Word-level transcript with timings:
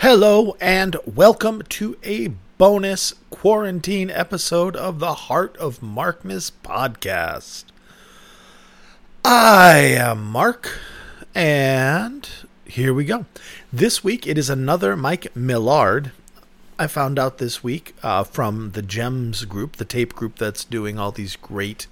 Hello 0.00 0.56
and 0.60 0.94
welcome 1.12 1.60
to 1.70 1.96
a 2.04 2.28
bonus 2.56 3.14
quarantine 3.30 4.10
episode 4.10 4.76
of 4.76 5.00
the 5.00 5.12
Heart 5.12 5.56
of 5.56 5.82
Markness 5.82 6.52
podcast. 6.62 7.64
I 9.24 9.78
am 9.98 10.22
Mark, 10.22 10.78
and 11.34 12.28
here 12.64 12.94
we 12.94 13.06
go. 13.06 13.26
This 13.72 14.04
week 14.04 14.24
it 14.24 14.38
is 14.38 14.48
another 14.48 14.96
Mike 14.96 15.34
Millard. 15.34 16.12
I 16.78 16.86
found 16.86 17.18
out 17.18 17.38
this 17.38 17.64
week 17.64 17.96
uh, 18.00 18.22
from 18.22 18.70
the 18.74 18.82
JEMS 18.82 19.48
group, 19.48 19.78
the 19.78 19.84
tape 19.84 20.14
group 20.14 20.36
that's 20.36 20.64
doing 20.64 20.96
all 20.96 21.10
these 21.10 21.34
great 21.34 21.88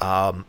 um, 0.00 0.44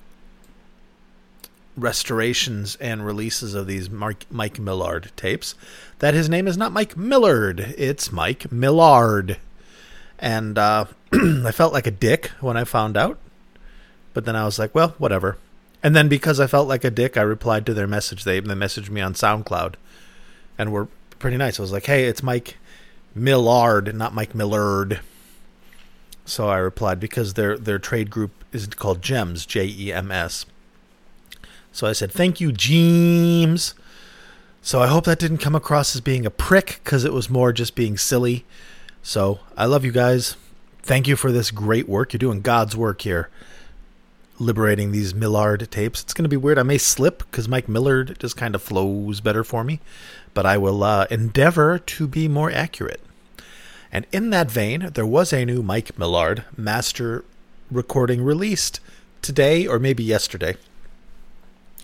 restorations 1.77 2.77
and 2.77 3.05
releases 3.05 3.53
of 3.53 3.67
these 3.67 3.89
Mark, 3.89 4.25
Mike 4.29 4.59
Millard 4.59 5.11
tapes 5.15 5.55
that 5.99 6.13
his 6.13 6.29
name 6.29 6.47
is 6.47 6.57
not 6.57 6.71
Mike 6.71 6.95
Millard, 6.95 7.59
it's 7.77 8.11
Mike 8.11 8.51
Millard. 8.51 9.37
And 10.17 10.57
uh, 10.57 10.85
I 11.13 11.51
felt 11.51 11.73
like 11.73 11.87
a 11.87 11.91
dick 11.91 12.27
when 12.39 12.57
I 12.57 12.63
found 12.63 12.95
out, 12.95 13.17
but 14.13 14.25
then 14.25 14.35
I 14.35 14.45
was 14.45 14.57
like, 14.57 14.73
well, 14.73 14.95
whatever. 14.97 15.37
And 15.83 15.95
then 15.95 16.07
because 16.07 16.39
I 16.39 16.47
felt 16.47 16.67
like 16.67 16.83
a 16.83 16.91
dick, 16.91 17.17
I 17.17 17.21
replied 17.21 17.65
to 17.65 17.73
their 17.73 17.87
message. 17.87 18.23
They, 18.23 18.39
they 18.39 18.53
messaged 18.53 18.89
me 18.89 19.01
on 19.01 19.13
SoundCloud 19.13 19.75
and 20.57 20.71
were 20.71 20.87
pretty 21.19 21.37
nice. 21.37 21.59
I 21.59 21.63
was 21.63 21.71
like, 21.71 21.85
hey, 21.85 22.05
it's 22.05 22.23
Mike 22.23 22.57
Millard, 23.13 23.95
not 23.95 24.13
Mike 24.13 24.33
Millard. 24.33 25.01
So 26.25 26.49
I 26.49 26.57
replied 26.57 26.99
because 26.99 27.35
their 27.35 27.55
their 27.55 27.77
trade 27.77 28.09
group 28.09 28.31
is 28.51 28.65
called 28.67 29.01
JEMS, 29.01 29.45
J 29.45 29.67
E 29.67 29.93
M 29.93 30.11
S. 30.11 30.45
So 31.75 31.85
I 31.87 31.91
said, 31.91 32.09
"Thank 32.09 32.39
you, 32.39 32.53
James." 32.53 33.73
So 34.61 34.81
I 34.81 34.87
hope 34.87 35.03
that 35.03 35.19
didn't 35.19 35.39
come 35.39 35.55
across 35.55 35.93
as 35.93 35.99
being 35.99 36.25
a 36.25 36.29
prick 36.29 36.79
because 36.81 37.03
it 37.03 37.11
was 37.11 37.29
more 37.29 37.51
just 37.51 37.75
being 37.75 37.97
silly. 37.97 38.45
So 39.03 39.41
I 39.57 39.65
love 39.65 39.83
you 39.83 39.91
guys. 39.91 40.37
Thank 40.83 41.05
you 41.05 41.17
for 41.17 41.33
this 41.33 41.51
great 41.51 41.89
work. 41.89 42.13
You're 42.13 42.19
doing 42.19 42.39
God's 42.39 42.77
work 42.77 43.01
here, 43.01 43.29
liberating 44.39 44.93
these 44.93 45.13
Millard 45.13 45.69
tapes. 45.69 46.01
It's 46.01 46.13
going 46.13 46.23
to 46.23 46.29
be 46.29 46.37
weird. 46.37 46.57
I 46.57 46.63
may 46.63 46.77
slip 46.77 47.19
because 47.19 47.49
Mike 47.49 47.67
Millard 47.67 48.15
just 48.19 48.37
kind 48.37 48.55
of 48.55 48.63
flows 48.63 49.19
better 49.19 49.43
for 49.43 49.65
me, 49.65 49.81
but 50.33 50.45
I 50.45 50.57
will 50.57 50.81
uh, 50.81 51.07
endeavor 51.11 51.77
to 51.77 52.07
be 52.07 52.29
more 52.29 52.51
accurate. 52.51 53.01
And 53.91 54.07
in 54.13 54.29
that 54.29 54.49
vein, 54.49 54.91
there 54.93 55.05
was 55.05 55.33
a 55.33 55.43
new 55.43 55.61
Mike 55.61 55.99
Millard 55.99 56.45
master 56.55 57.25
recording 57.69 58.23
released 58.23 58.79
today 59.21 59.67
or 59.67 59.77
maybe 59.77 60.05
yesterday 60.05 60.55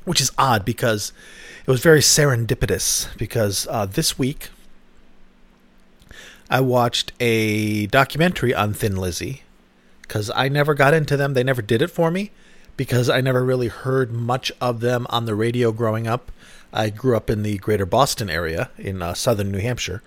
which 0.06 0.22
is 0.22 0.32
odd 0.38 0.66
because 0.66 1.14
it 1.66 1.72
was 1.72 1.82
very 1.82 2.00
serendipitous. 2.00 3.16
Because 3.18 3.68
uh, 3.70 3.86
this 3.86 4.18
week 4.18 4.50
I 6.50 6.60
watched 6.60 7.14
a 7.20 7.88
documentary 7.88 8.54
on 8.54 8.74
Thin 8.74 8.96
Lizzy 8.96 9.44
because 10.02 10.30
I 10.36 10.50
never 10.50 10.74
got 10.74 10.94
into 10.94 11.16
them. 11.16 11.34
They 11.34 11.44
never 11.44 11.62
did 11.62 11.82
it 11.82 11.90
for 11.90 12.12
me 12.12 12.32
because 12.78 13.10
I 13.10 13.22
never 13.22 13.44
really 13.44 13.68
heard 13.68 14.12
much 14.12 14.52
of 14.60 14.80
them 14.80 15.06
on 15.10 15.26
the 15.26 15.36
radio 15.36 15.72
growing 15.72 16.08
up. 16.08 16.32
I 16.74 16.90
grew 16.90 17.16
up 17.16 17.30
in 17.30 17.44
the 17.44 17.58
greater 17.58 17.86
Boston 17.86 18.30
area 18.30 18.70
in 18.78 19.02
uh, 19.02 19.14
southern 19.14 19.52
New 19.52 19.60
Hampshire. 19.60 20.02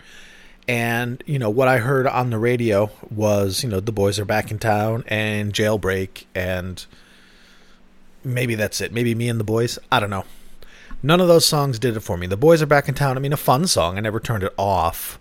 And, 0.67 1.23
you 1.27 1.39
know, 1.39 1.51
what 1.51 1.69
I 1.69 1.79
heard 1.79 2.07
on 2.07 2.31
the 2.31 2.39
radio 2.39 2.91
was, 3.11 3.63
you 3.63 3.69
know, 3.69 3.81
the 3.81 3.93
boys 3.93 4.19
are 4.19 4.25
back 4.25 4.51
in 4.51 4.59
town 4.59 5.05
and 5.07 5.53
jailbreak 5.53 6.25
and 6.35 6.85
maybe 8.25 8.55
that's 8.55 8.81
it. 8.81 8.93
Maybe 8.93 9.15
me 9.15 9.29
and 9.29 9.39
the 9.39 9.45
boys. 9.45 9.79
I 9.93 10.01
don't 10.01 10.11
know. 10.11 10.25
None 11.03 11.21
of 11.21 11.29
those 11.29 11.45
songs 11.45 11.79
did 11.79 11.97
it 11.97 12.01
for 12.01 12.17
me. 12.17 12.27
The 12.27 12.37
boys 12.37 12.63
are 12.63 12.67
back 12.67 12.89
in 12.89 12.95
town. 12.95 13.17
I 13.17 13.21
mean, 13.21 13.33
a 13.33 13.37
fun 13.37 13.67
song. 13.67 13.99
I 13.99 14.01
never 14.01 14.21
turned 14.21 14.43
it 14.43 14.55
off, 14.57 15.19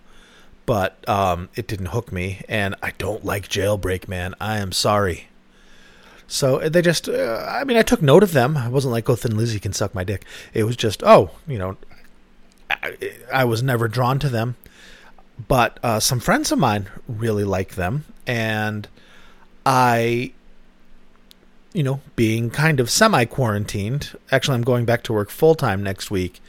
but 0.66 1.08
um, 1.10 1.50
it 1.56 1.68
didn't 1.68 1.88
hook 1.88 2.12
me. 2.12 2.42
And 2.48 2.76
I 2.82 2.92
don't 2.98 3.26
like 3.26 3.50
Jailbreak, 3.50 4.08
man. 4.08 4.34
I 4.40 4.60
am 4.60 4.72
sorry. 4.72 5.28
So 6.26 6.58
they 6.58 6.82
just, 6.82 7.10
uh, 7.10 7.46
I 7.50 7.64
mean, 7.66 7.76
I 7.78 7.82
took 7.82 8.02
note 8.02 8.24
of 8.24 8.32
them. 8.32 8.56
I 8.56 8.70
wasn't 8.70 8.94
like, 8.94 9.10
oh, 9.10 9.16
Thin 9.16 9.36
Lizzy 9.36 9.60
can 9.60 9.74
suck 9.74 9.94
my 9.94 10.04
dick. 10.04 10.24
It 10.54 10.64
was 10.64 10.78
just, 10.78 11.04
oh, 11.04 11.32
you 11.48 11.58
know, 11.58 11.78
I, 12.70 12.96
I 13.32 13.44
was 13.44 13.62
never 13.62 13.88
drawn 13.88 14.20
to 14.20 14.30
them. 14.30 14.56
But 15.48 15.80
uh, 15.84 16.00
some 16.00 16.20
friends 16.20 16.52
of 16.52 16.60
mine 16.60 16.88
really 17.08 17.44
like 17.44 17.76
them. 17.76 18.06
And 18.26 18.88
I 19.66 20.32
you 21.74 21.82
know, 21.82 22.00
being 22.16 22.50
kind 22.52 22.80
of 22.80 22.90
semi 22.90 23.26
quarantined. 23.26 24.18
Actually, 24.32 24.56
I'm 24.56 24.64
going 24.64 24.86
back 24.86 25.04
to 25.04 25.14
work 25.14 25.30
full 25.30 25.56
time 25.56 25.84
next 25.84 26.12
week 26.12 26.40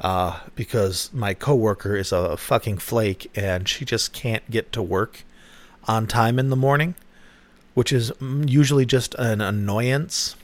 uh, 0.00 0.40
because 0.54 1.12
my 1.12 1.34
coworker 1.34 1.96
is 1.96 2.12
a 2.12 2.36
fucking 2.36 2.78
flake 2.78 3.30
and 3.34 3.68
she 3.68 3.84
just 3.84 4.12
can't 4.12 4.48
get 4.50 4.72
to 4.72 4.82
work 4.82 5.24
on 5.86 6.06
time 6.06 6.38
in 6.38 6.50
the 6.50 6.56
morning, 6.56 6.94
which 7.74 7.92
is 7.92 8.12
usually 8.20 8.86
just 8.86 9.14
an 9.16 9.40
annoyance 9.40 10.36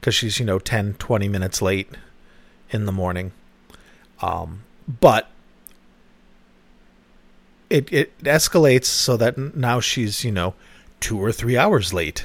because 0.00 0.14
she's, 0.14 0.38
you 0.38 0.46
know, 0.46 0.58
10, 0.58 0.94
20 0.94 1.28
minutes 1.28 1.60
late 1.60 1.90
in 2.70 2.86
the 2.86 2.92
morning. 2.92 3.32
Um, 4.22 4.62
but 5.00 5.28
it, 7.68 7.92
it 7.92 8.18
escalates 8.20 8.86
so 8.86 9.16
that 9.18 9.36
now 9.36 9.80
she's, 9.80 10.24
you 10.24 10.32
know, 10.32 10.54
two 11.00 11.22
or 11.22 11.32
three 11.32 11.56
hours 11.56 11.92
late 11.92 12.24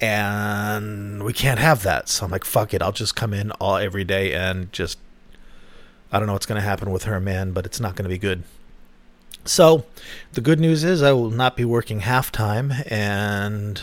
and 0.00 1.22
we 1.22 1.32
can't 1.32 1.58
have 1.58 1.82
that. 1.82 2.08
So 2.08 2.24
I'm 2.24 2.30
like, 2.30 2.44
fuck 2.44 2.74
it, 2.74 2.82
I'll 2.82 2.92
just 2.92 3.16
come 3.16 3.32
in 3.32 3.50
all 3.52 3.76
every 3.76 4.04
day 4.04 4.32
and 4.32 4.72
just 4.72 4.98
I 6.12 6.18
don't 6.18 6.26
know 6.26 6.34
what's 6.34 6.46
going 6.46 6.60
to 6.60 6.66
happen 6.66 6.90
with 6.90 7.04
her, 7.04 7.20
man, 7.20 7.52
but 7.52 7.66
it's 7.66 7.80
not 7.80 7.96
going 7.96 8.04
to 8.04 8.08
be 8.08 8.18
good. 8.18 8.44
So 9.44 9.86
the 10.32 10.40
good 10.40 10.60
news 10.60 10.84
is 10.84 11.02
I 11.02 11.12
will 11.12 11.30
not 11.30 11.56
be 11.56 11.64
working 11.64 12.00
half 12.00 12.32
time, 12.32 12.72
and 12.86 13.82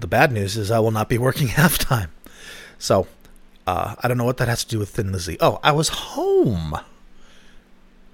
the 0.00 0.06
bad 0.06 0.32
news 0.32 0.56
is 0.56 0.70
I 0.70 0.78
will 0.78 0.90
not 0.90 1.08
be 1.08 1.18
working 1.28 1.48
half 1.48 1.78
time. 1.78 2.10
So 2.78 3.06
uh, 3.66 3.94
I 4.00 4.08
don't 4.08 4.18
know 4.18 4.24
what 4.24 4.38
that 4.38 4.48
has 4.48 4.64
to 4.64 4.70
do 4.70 4.78
with 4.78 4.90
Thin 4.90 5.12
Lizzy. 5.12 5.36
Oh, 5.40 5.60
I 5.62 5.72
was 5.72 5.88
home. 5.88 6.78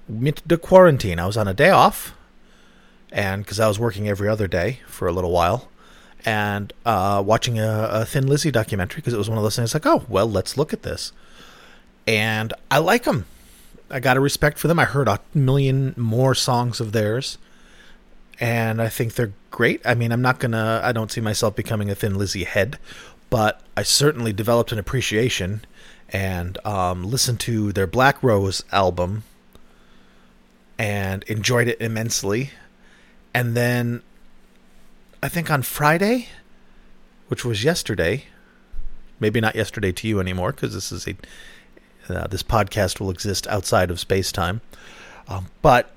Mid 0.08 0.42
the 0.44 0.58
quarantine. 0.58 1.18
I 1.18 1.26
was 1.26 1.36
on 1.36 1.48
a 1.48 1.54
day 1.54 1.70
off, 1.70 2.14
and 3.10 3.42
because 3.44 3.60
I 3.60 3.68
was 3.68 3.78
working 3.78 4.08
every 4.08 4.28
other 4.28 4.46
day 4.46 4.80
for 4.86 5.08
a 5.08 5.12
little 5.12 5.30
while, 5.30 5.68
and 6.24 6.72
uh, 6.86 7.22
watching 7.24 7.58
a, 7.58 7.88
a, 7.90 8.04
Thin 8.06 8.26
Lizzy 8.26 8.50
documentary 8.50 8.96
because 8.96 9.12
it 9.12 9.18
was 9.18 9.28
one 9.28 9.36
of 9.36 9.44
those 9.44 9.56
things 9.56 9.74
like, 9.74 9.86
oh, 9.86 10.04
well, 10.08 10.26
let's 10.26 10.56
look 10.56 10.72
at 10.72 10.82
this. 10.82 11.12
And 12.06 12.52
I 12.70 12.78
like 12.78 13.04
them. 13.04 13.26
I 13.90 14.00
got 14.00 14.16
a 14.16 14.20
respect 14.20 14.58
for 14.58 14.68
them. 14.68 14.78
I 14.78 14.86
heard 14.86 15.08
a 15.08 15.20
million 15.34 15.94
more 15.96 16.34
songs 16.34 16.80
of 16.80 16.92
theirs, 16.92 17.38
and 18.40 18.80
I 18.80 18.88
think 18.88 19.14
they're 19.14 19.32
great. 19.50 19.82
I 19.84 19.94
mean, 19.94 20.10
I'm 20.10 20.22
not 20.22 20.40
gonna. 20.40 20.80
I 20.82 20.92
don't 20.92 21.12
see 21.12 21.20
myself 21.20 21.54
becoming 21.54 21.90
a 21.90 21.94
Thin 21.94 22.16
Lizzy 22.16 22.44
head, 22.44 22.78
but 23.30 23.60
I 23.76 23.82
certainly 23.82 24.32
developed 24.32 24.72
an 24.72 24.78
appreciation 24.78 25.64
and 26.08 26.58
um, 26.66 27.04
listened 27.04 27.40
to 27.40 27.72
their 27.72 27.86
Black 27.86 28.22
Rose 28.22 28.64
album 28.72 29.24
and 30.78 31.22
enjoyed 31.24 31.68
it 31.68 31.80
immensely. 31.80 32.50
And 33.32 33.56
then 33.56 34.02
I 35.24 35.28
think 35.28 35.50
on 35.50 35.62
Friday, 35.62 36.28
which 37.28 37.46
was 37.46 37.64
yesterday, 37.64 38.26
maybe 39.18 39.40
not 39.40 39.56
yesterday 39.56 39.90
to 39.90 40.06
you 40.06 40.20
anymore 40.20 40.52
because 40.52 40.74
this 40.74 40.92
is 40.92 41.08
a 41.08 41.16
uh, 42.10 42.26
this 42.26 42.42
podcast 42.42 43.00
will 43.00 43.08
exist 43.08 43.46
outside 43.46 43.90
of 43.90 43.98
space 43.98 44.30
time. 44.30 44.60
Um, 45.26 45.46
but 45.62 45.92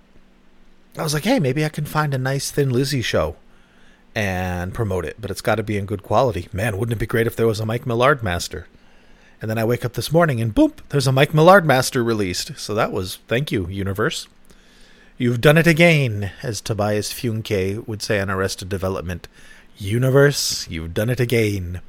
I 0.97 1.03
was 1.03 1.13
like, 1.13 1.25
hey, 1.25 1.39
maybe 1.39 1.65
I 1.65 1.69
can 1.69 1.83
find 1.83 2.13
a 2.13 2.17
nice 2.17 2.51
Thin 2.51 2.69
Lizzy 2.69 3.01
show 3.01 3.35
and 4.15 4.73
promote 4.73 5.03
it, 5.03 5.17
but 5.19 5.29
it's 5.29 5.41
got 5.41 5.55
to 5.55 5.63
be 5.63 5.77
in 5.77 5.85
good 5.85 6.03
quality. 6.03 6.47
Man, 6.53 6.77
wouldn't 6.77 6.95
it 6.95 6.99
be 6.99 7.05
great 7.05 7.27
if 7.27 7.35
there 7.35 7.47
was 7.47 7.59
a 7.59 7.65
Mike 7.65 7.85
Millard 7.85 8.23
master? 8.23 8.67
And 9.41 9.51
then 9.51 9.57
I 9.57 9.65
wake 9.65 9.83
up 9.83 9.91
this 9.91 10.09
morning 10.09 10.39
and 10.39 10.55
boom, 10.55 10.71
there's 10.87 11.05
a 11.05 11.11
Mike 11.11 11.33
Millard 11.33 11.65
master 11.65 12.01
released. 12.01 12.57
So 12.57 12.73
that 12.75 12.93
was 12.93 13.17
thank 13.27 13.51
you, 13.51 13.67
universe. 13.67 14.29
You've 15.19 15.41
done 15.41 15.57
it 15.57 15.65
again, 15.65 16.31
as 16.43 16.61
Tobias 16.61 17.11
Funke 17.11 17.87
would 17.87 18.03
say 18.03 18.19
on 18.19 18.29
Arrested 18.29 18.69
Development. 18.69 19.27
Universe, 19.75 20.67
you've 20.69 20.93
done 20.93 21.09
it 21.09 21.19
again. 21.19 21.81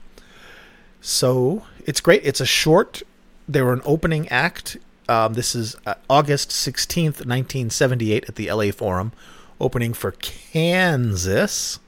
So 1.03 1.67
it's 1.85 2.01
great. 2.01 2.23
It's 2.25 2.41
a 2.41 2.47
short. 2.47 3.03
They 3.47 3.61
were 3.61 3.75
an 3.75 3.83
opening 3.85 4.31
act. 4.31 4.79
Um, 5.11 5.35
this 5.35 5.55
is 5.55 5.77
uh, 5.85 5.97
August 6.09 6.49
16th, 6.51 7.27
1978, 7.27 8.31
at 8.31 8.37
the 8.37 8.51
LA 8.51 8.71
Forum, 8.71 9.13
opening 9.61 9.93
for 9.93 10.13
Kansas. 10.13 11.81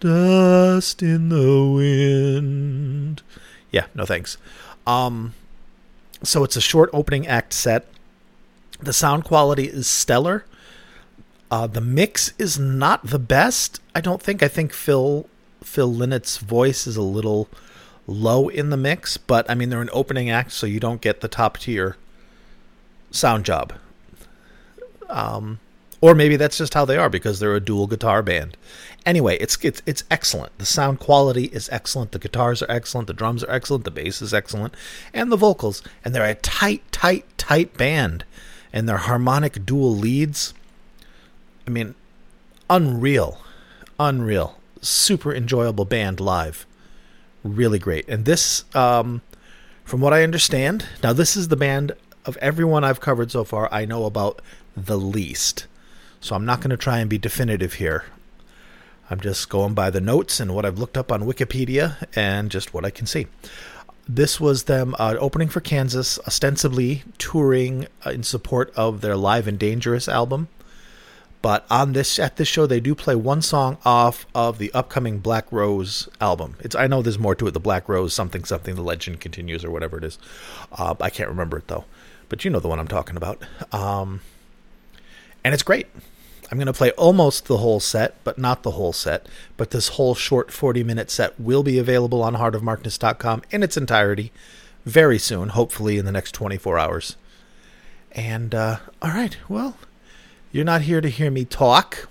Dust 0.00 1.00
in 1.00 1.28
the 1.28 1.62
wind. 1.62 3.22
Yeah, 3.70 3.86
no 3.94 4.04
thanks. 4.04 4.36
Um, 4.84 5.32
so 6.24 6.42
it's 6.42 6.56
a 6.56 6.60
short 6.60 6.90
opening 6.92 7.24
act 7.28 7.52
set. 7.52 7.86
The 8.80 8.92
sound 8.92 9.22
quality 9.22 9.66
is 9.66 9.88
stellar. 9.88 10.44
Uh, 11.50 11.66
the 11.66 11.80
mix 11.80 12.32
is 12.38 12.58
not 12.58 13.06
the 13.06 13.18
best. 13.18 13.80
I 13.94 14.00
don't 14.00 14.22
think. 14.22 14.42
I 14.42 14.48
think 14.48 14.72
Phil 14.72 15.28
Phil 15.62 15.92
Lynott's 15.92 16.38
voice 16.38 16.86
is 16.86 16.96
a 16.96 17.02
little 17.02 17.48
low 18.06 18.48
in 18.48 18.70
the 18.70 18.76
mix, 18.76 19.16
but 19.16 19.48
I 19.50 19.54
mean 19.54 19.70
they're 19.70 19.82
an 19.82 19.90
opening 19.92 20.30
act, 20.30 20.52
so 20.52 20.66
you 20.66 20.80
don't 20.80 21.00
get 21.00 21.20
the 21.20 21.28
top 21.28 21.58
tier 21.58 21.96
sound 23.10 23.44
job. 23.44 23.72
Um, 25.08 25.60
or 26.00 26.14
maybe 26.14 26.36
that's 26.36 26.58
just 26.58 26.74
how 26.74 26.84
they 26.84 26.96
are 26.96 27.08
because 27.08 27.38
they're 27.38 27.54
a 27.54 27.60
dual 27.60 27.86
guitar 27.86 28.22
band. 28.22 28.56
Anyway, 29.04 29.36
it's 29.38 29.56
it's 29.62 29.82
it's 29.86 30.04
excellent. 30.10 30.56
The 30.58 30.66
sound 30.66 30.98
quality 31.00 31.44
is 31.46 31.68
excellent. 31.70 32.12
The 32.12 32.18
guitars 32.18 32.62
are 32.62 32.70
excellent. 32.70 33.06
The 33.06 33.14
drums 33.14 33.42
are 33.44 33.50
excellent. 33.50 33.84
The 33.84 33.90
bass 33.90 34.20
is 34.20 34.34
excellent, 34.34 34.74
and 35.14 35.30
the 35.30 35.36
vocals. 35.36 35.82
And 36.04 36.14
they're 36.14 36.24
a 36.24 36.34
tight, 36.34 36.82
tight, 36.92 37.24
tight 37.38 37.76
band, 37.76 38.24
and 38.72 38.88
their 38.88 38.98
harmonic 38.98 39.64
dual 39.64 39.94
leads. 39.94 40.54
I 41.66 41.70
mean, 41.70 41.94
unreal, 42.70 43.38
unreal, 43.98 44.58
super 44.80 45.34
enjoyable 45.34 45.84
band 45.84 46.20
live. 46.20 46.66
Really 47.42 47.78
great. 47.78 48.08
And 48.08 48.24
this, 48.24 48.64
um, 48.74 49.22
from 49.84 50.00
what 50.00 50.12
I 50.12 50.22
understand, 50.22 50.86
now 51.02 51.12
this 51.12 51.36
is 51.36 51.48
the 51.48 51.56
band 51.56 51.92
of 52.24 52.36
everyone 52.38 52.84
I've 52.84 53.00
covered 53.00 53.30
so 53.30 53.44
far 53.44 53.68
I 53.72 53.84
know 53.84 54.04
about 54.04 54.42
the 54.76 54.98
least. 54.98 55.66
So 56.20 56.34
I'm 56.34 56.44
not 56.44 56.60
going 56.60 56.70
to 56.70 56.76
try 56.76 56.98
and 56.98 57.08
be 57.10 57.18
definitive 57.18 57.74
here. 57.74 58.04
I'm 59.08 59.20
just 59.20 59.48
going 59.48 59.74
by 59.74 59.90
the 59.90 60.00
notes 60.00 60.40
and 60.40 60.54
what 60.54 60.66
I've 60.66 60.78
looked 60.78 60.96
up 60.96 61.12
on 61.12 61.22
Wikipedia 61.22 62.04
and 62.16 62.50
just 62.50 62.74
what 62.74 62.84
I 62.84 62.90
can 62.90 63.06
see. 63.06 63.28
This 64.08 64.40
was 64.40 64.64
them 64.64 64.94
uh, 64.98 65.16
opening 65.18 65.48
for 65.48 65.60
Kansas, 65.60 66.18
ostensibly 66.26 67.02
touring 67.18 67.86
uh, 68.04 68.10
in 68.10 68.22
support 68.22 68.72
of 68.76 69.00
their 69.00 69.16
Live 69.16 69.48
and 69.48 69.58
Dangerous 69.58 70.08
album. 70.08 70.48
But 71.46 71.64
on 71.70 71.92
this 71.92 72.18
at 72.18 72.38
this 72.38 72.48
show, 72.48 72.66
they 72.66 72.80
do 72.80 72.96
play 72.96 73.14
one 73.14 73.40
song 73.40 73.78
off 73.84 74.26
of 74.34 74.58
the 74.58 74.74
upcoming 74.74 75.20
Black 75.20 75.46
Rose 75.52 76.08
album. 76.20 76.56
It's 76.58 76.74
I 76.74 76.88
know 76.88 77.02
there's 77.02 77.20
more 77.20 77.36
to 77.36 77.46
it. 77.46 77.52
The 77.52 77.60
Black 77.60 77.88
Rose 77.88 78.12
something 78.12 78.42
something. 78.42 78.74
The 78.74 78.82
legend 78.82 79.20
continues 79.20 79.64
or 79.64 79.70
whatever 79.70 79.96
it 79.96 80.02
is. 80.02 80.18
Uh, 80.72 80.96
I 81.00 81.08
can't 81.08 81.28
remember 81.28 81.58
it 81.58 81.68
though, 81.68 81.84
but 82.28 82.44
you 82.44 82.50
know 82.50 82.58
the 82.58 82.66
one 82.66 82.80
I'm 82.80 82.88
talking 82.88 83.16
about. 83.16 83.44
Um, 83.70 84.22
and 85.44 85.54
it's 85.54 85.62
great. 85.62 85.86
I'm 86.50 86.58
going 86.58 86.66
to 86.66 86.72
play 86.72 86.90
almost 86.90 87.44
the 87.44 87.58
whole 87.58 87.78
set, 87.78 88.16
but 88.24 88.38
not 88.38 88.64
the 88.64 88.72
whole 88.72 88.92
set. 88.92 89.28
But 89.56 89.70
this 89.70 89.90
whole 89.90 90.16
short 90.16 90.50
40 90.50 90.82
minute 90.82 91.12
set 91.12 91.38
will 91.38 91.62
be 91.62 91.78
available 91.78 92.24
on 92.24 92.34
heartofmarkness.com 92.34 93.42
in 93.52 93.62
its 93.62 93.76
entirety 93.76 94.32
very 94.84 95.20
soon, 95.20 95.50
hopefully 95.50 95.96
in 95.96 96.06
the 96.06 96.12
next 96.12 96.32
24 96.32 96.76
hours. 96.76 97.16
And, 98.10 98.52
uh, 98.52 98.78
all 99.00 99.10
right, 99.10 99.36
well, 99.48 99.76
you're 100.56 100.64
not 100.64 100.82
here 100.82 101.02
to 101.02 101.08
hear 101.08 101.30
me 101.30 101.44
talk. 101.44 102.08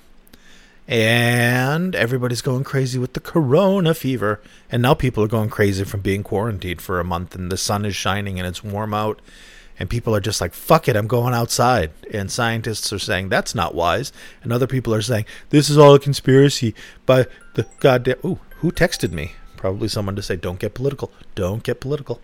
And 0.88 1.96
everybody's 1.96 2.44
going 2.44 2.64
crazy 2.64 3.00
with 3.00 3.14
the 3.14 3.20
corona 3.20 3.96
fever. 3.96 4.40
And 4.72 4.84
now 4.84 4.94
people 4.94 5.24
are 5.24 5.28
going 5.28 5.50
crazy 5.50 5.84
from 5.84 6.02
being 6.02 6.22
quarantined 6.22 6.80
for 6.80 7.00
a 7.00 7.04
month, 7.04 7.34
and 7.34 7.52
the 7.52 7.58
sun 7.58 7.86
is 7.86 7.96
shining 7.96 8.40
and 8.40 8.48
it's 8.48 8.64
warm 8.64 8.94
out. 8.94 9.20
And 9.80 9.90
people 9.90 10.16
are 10.16 10.22
just 10.22 10.40
like 10.40 10.54
fuck 10.54 10.88
it 10.88 10.96
i'm 10.96 11.08
going 11.08 11.34
outside. 11.34 11.92
And 12.14 12.32
scientists 12.32 12.94
are 12.94 13.00
saying 13.00 13.30
that's 13.30 13.56
not 13.56 13.74
wise. 13.74 14.14
And 14.44 14.54
other 14.54 14.68
people 14.68 14.94
are 14.94 15.02
saying 15.02 15.26
this 15.50 15.70
is 15.70 15.78
all 15.78 15.96
a 15.96 16.00
conspiracy 16.00 16.76
by 17.06 17.26
the 17.56 17.66
goddamn 17.80 18.18
ooh 18.24 18.40
who 18.60 18.72
texted 18.72 19.12
me? 19.12 19.34
Probably 19.58 19.88
someone 19.88 20.16
to 20.16 20.22
say 20.22 20.36
don't 20.36 20.60
get 20.60 20.76
political. 20.76 21.12
Don't 21.34 21.64
get 21.64 21.82
political. 21.82 22.22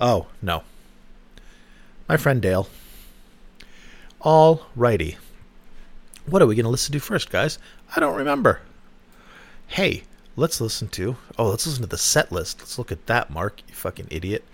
Oh 0.00 0.28
no. 0.40 0.62
My 2.08 2.16
friend 2.16 2.40
dale 2.40 2.68
all 4.22 4.66
righty 4.74 5.16
what 6.26 6.40
are 6.40 6.46
we 6.46 6.54
going 6.54 6.64
to 6.64 6.70
listen 6.70 6.92
to 6.92 7.00
first 7.00 7.30
guys 7.30 7.58
i 7.96 8.00
don't 8.00 8.16
remember 8.16 8.60
hey 9.68 10.02
let's 10.36 10.60
listen 10.60 10.88
to 10.88 11.16
oh 11.38 11.48
let's 11.48 11.66
listen 11.66 11.82
to 11.82 11.88
the 11.88 11.98
set 11.98 12.32
list 12.32 12.60
let's 12.60 12.78
look 12.78 12.90
at 12.92 13.06
that 13.06 13.30
mark 13.30 13.62
you 13.68 13.74
fucking 13.74 14.08
idiot 14.10 14.44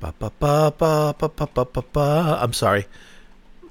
Ba, 0.00 0.12
ba, 0.18 0.30
ba, 0.38 0.74
ba, 0.76 1.14
ba, 1.16 1.28
ba, 1.30 1.46
ba, 1.46 1.64
ba, 1.64 1.82
ba. 1.92 2.38
I'm 2.38 2.52
sorry. 2.52 2.86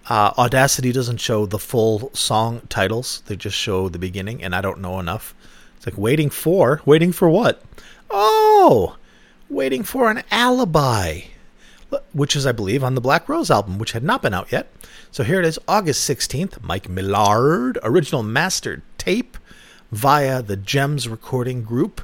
Uh, 0.10 0.32
Audacity 0.36 0.92
doesn't 0.92 1.20
show 1.20 1.46
the 1.46 1.60
full 1.60 2.10
song 2.16 2.62
titles. 2.70 3.22
They 3.28 3.36
just 3.36 3.56
show 3.56 3.88
the 3.88 4.00
beginning, 4.00 4.44
and 4.44 4.56
I 4.56 4.62
don't 4.62 4.80
know 4.80 5.00
enough. 5.00 5.36
It's 5.78 5.86
like 5.86 5.98
waiting 5.98 6.32
for, 6.32 6.82
waiting 6.86 7.12
for 7.12 7.30
what? 7.30 7.62
Oh, 8.10 8.96
waiting 9.48 9.84
for 9.84 10.10
an 10.10 10.24
alibi, 10.32 11.22
which 12.14 12.36
is, 12.36 12.46
I 12.46 12.52
believe, 12.52 12.84
on 12.84 12.96
the 12.96 13.02
Black 13.02 13.28
Rose 13.28 13.52
album, 13.52 13.78
which 13.78 13.92
had 13.92 14.04
not 14.04 14.22
been 14.22 14.34
out 14.34 14.52
yet. 14.52 14.72
So 15.12 15.24
here 15.24 15.40
it 15.40 15.46
is, 15.46 15.60
August 15.68 16.10
16th. 16.10 16.62
Mike 16.64 16.90
Millard, 16.90 17.78
original 17.84 18.24
mastered 18.24 18.82
tape 18.98 19.38
via 19.92 20.42
the 20.42 20.58
JEMS 20.58 21.08
Recording 21.08 21.64
Group. 21.64 22.02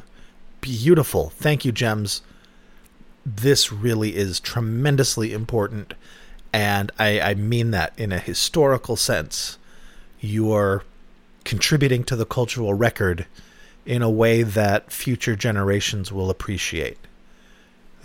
Beautiful. 0.62 1.30
Thank 1.30 1.66
you, 1.66 1.72
JEMS 1.72 2.22
this 3.36 3.72
really 3.72 4.16
is 4.16 4.40
tremendously 4.40 5.34
important, 5.34 5.94
and 6.52 6.92
I, 6.98 7.20
I 7.20 7.34
mean 7.36 7.72
that 7.72 7.94
in 7.98 8.12
a 8.12 8.20
historical 8.20 8.96
sense. 8.96 9.58
You 10.20 10.52
are 10.52 10.84
contributing 11.46 12.04
to 12.06 12.16
the 12.16 12.26
cultural 12.26 12.74
record 12.74 13.26
in 13.86 14.02
a 14.02 14.10
way 14.10 14.44
that 14.44 14.92
future 14.92 15.36
generations 15.36 16.12
will 16.12 16.30
appreciate. 16.30 16.98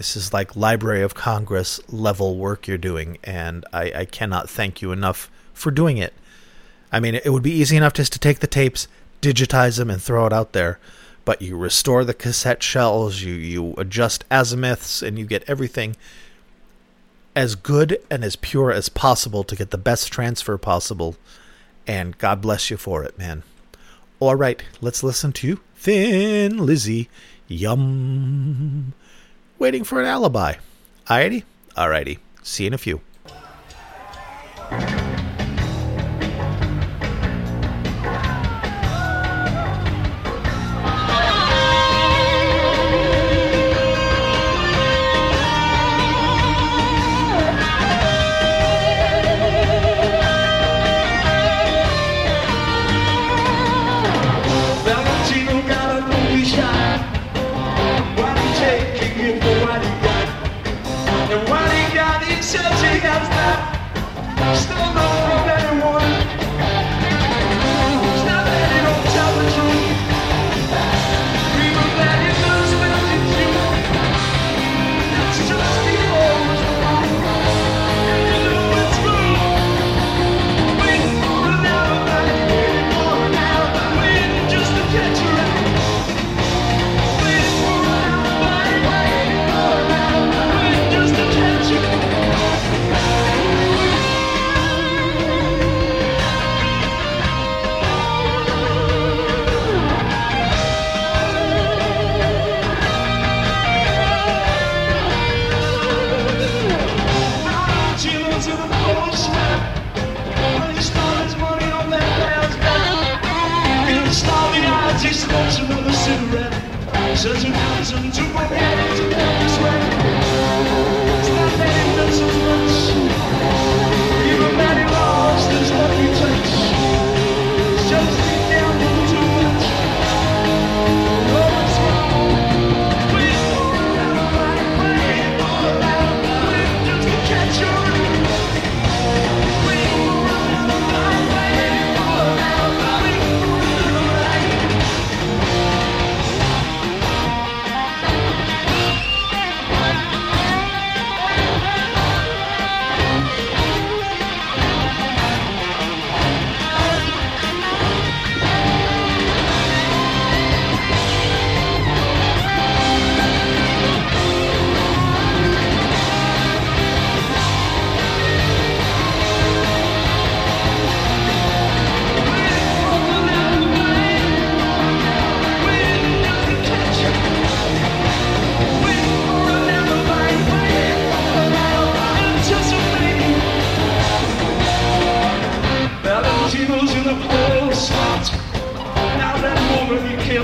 This 0.05 0.17
is 0.17 0.35
like 0.35 0.55
Library 0.55 1.01
of 1.01 1.15
Congress 1.15 1.81
level 1.89 2.37
work 2.37 2.69
you're 2.69 2.77
doing, 2.77 3.17
and 3.25 3.65
I, 3.73 3.91
I 3.95 4.05
cannot 4.05 4.51
thank 4.51 4.83
you 4.83 4.93
enough 4.93 5.31
for 5.55 5.71
doing 5.71 5.97
it. 5.97 6.13
I 6.93 7.01
mean, 7.01 7.15
it 7.15 7.31
would 7.31 7.43
be 7.43 7.53
easy 7.53 7.79
enough 7.79 7.95
just 7.95 8.13
to 8.13 8.19
take 8.19 8.41
the 8.41 8.47
tapes, 8.47 8.87
digitize 9.23 9.79
them, 9.79 9.89
and 9.89 10.03
throw 10.03 10.27
it 10.27 10.33
out 10.33 10.53
there 10.53 10.79
but 11.25 11.41
you 11.41 11.57
restore 11.57 12.05
the 12.05 12.13
cassette 12.13 12.63
shells, 12.63 13.23
you 13.23 13.33
you 13.33 13.73
adjust 13.79 14.27
azimuths, 14.31 15.03
and 15.03 15.19
you 15.19 15.25
get 15.25 15.43
everything 15.49 15.97
as 17.35 17.55
good 17.55 17.99
and 18.11 18.23
as 18.23 18.37
pure 18.37 18.71
as 18.71 18.91
possible 18.91 19.43
to 19.43 19.57
get 19.57 19.71
the 19.71 19.79
best 19.79 20.13
transfer 20.13 20.59
possible. 20.59 21.17
And 21.87 22.19
God 22.19 22.43
bless 22.43 22.71
you 22.71 22.77
for 22.77 23.05
it, 23.05 23.17
man. 23.17 23.43
All 24.21 24.37
right, 24.37 24.63
let's 24.83 25.03
listen 25.03 25.33
to 25.33 25.61
Thin 25.77 26.59
Lizzy. 26.59 27.09
Yum. 27.49 28.93
Waiting 29.59 29.85
for 29.85 30.01
an 30.01 30.07
alibi. 30.07 30.55
Alrighty? 31.07 31.45
Alrighty. 31.77 32.19
See 32.43 32.65
you 32.65 32.69
in 32.69 32.75
a 32.75 32.79
few. 32.79 33.01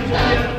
Hallelujah. 0.08 0.49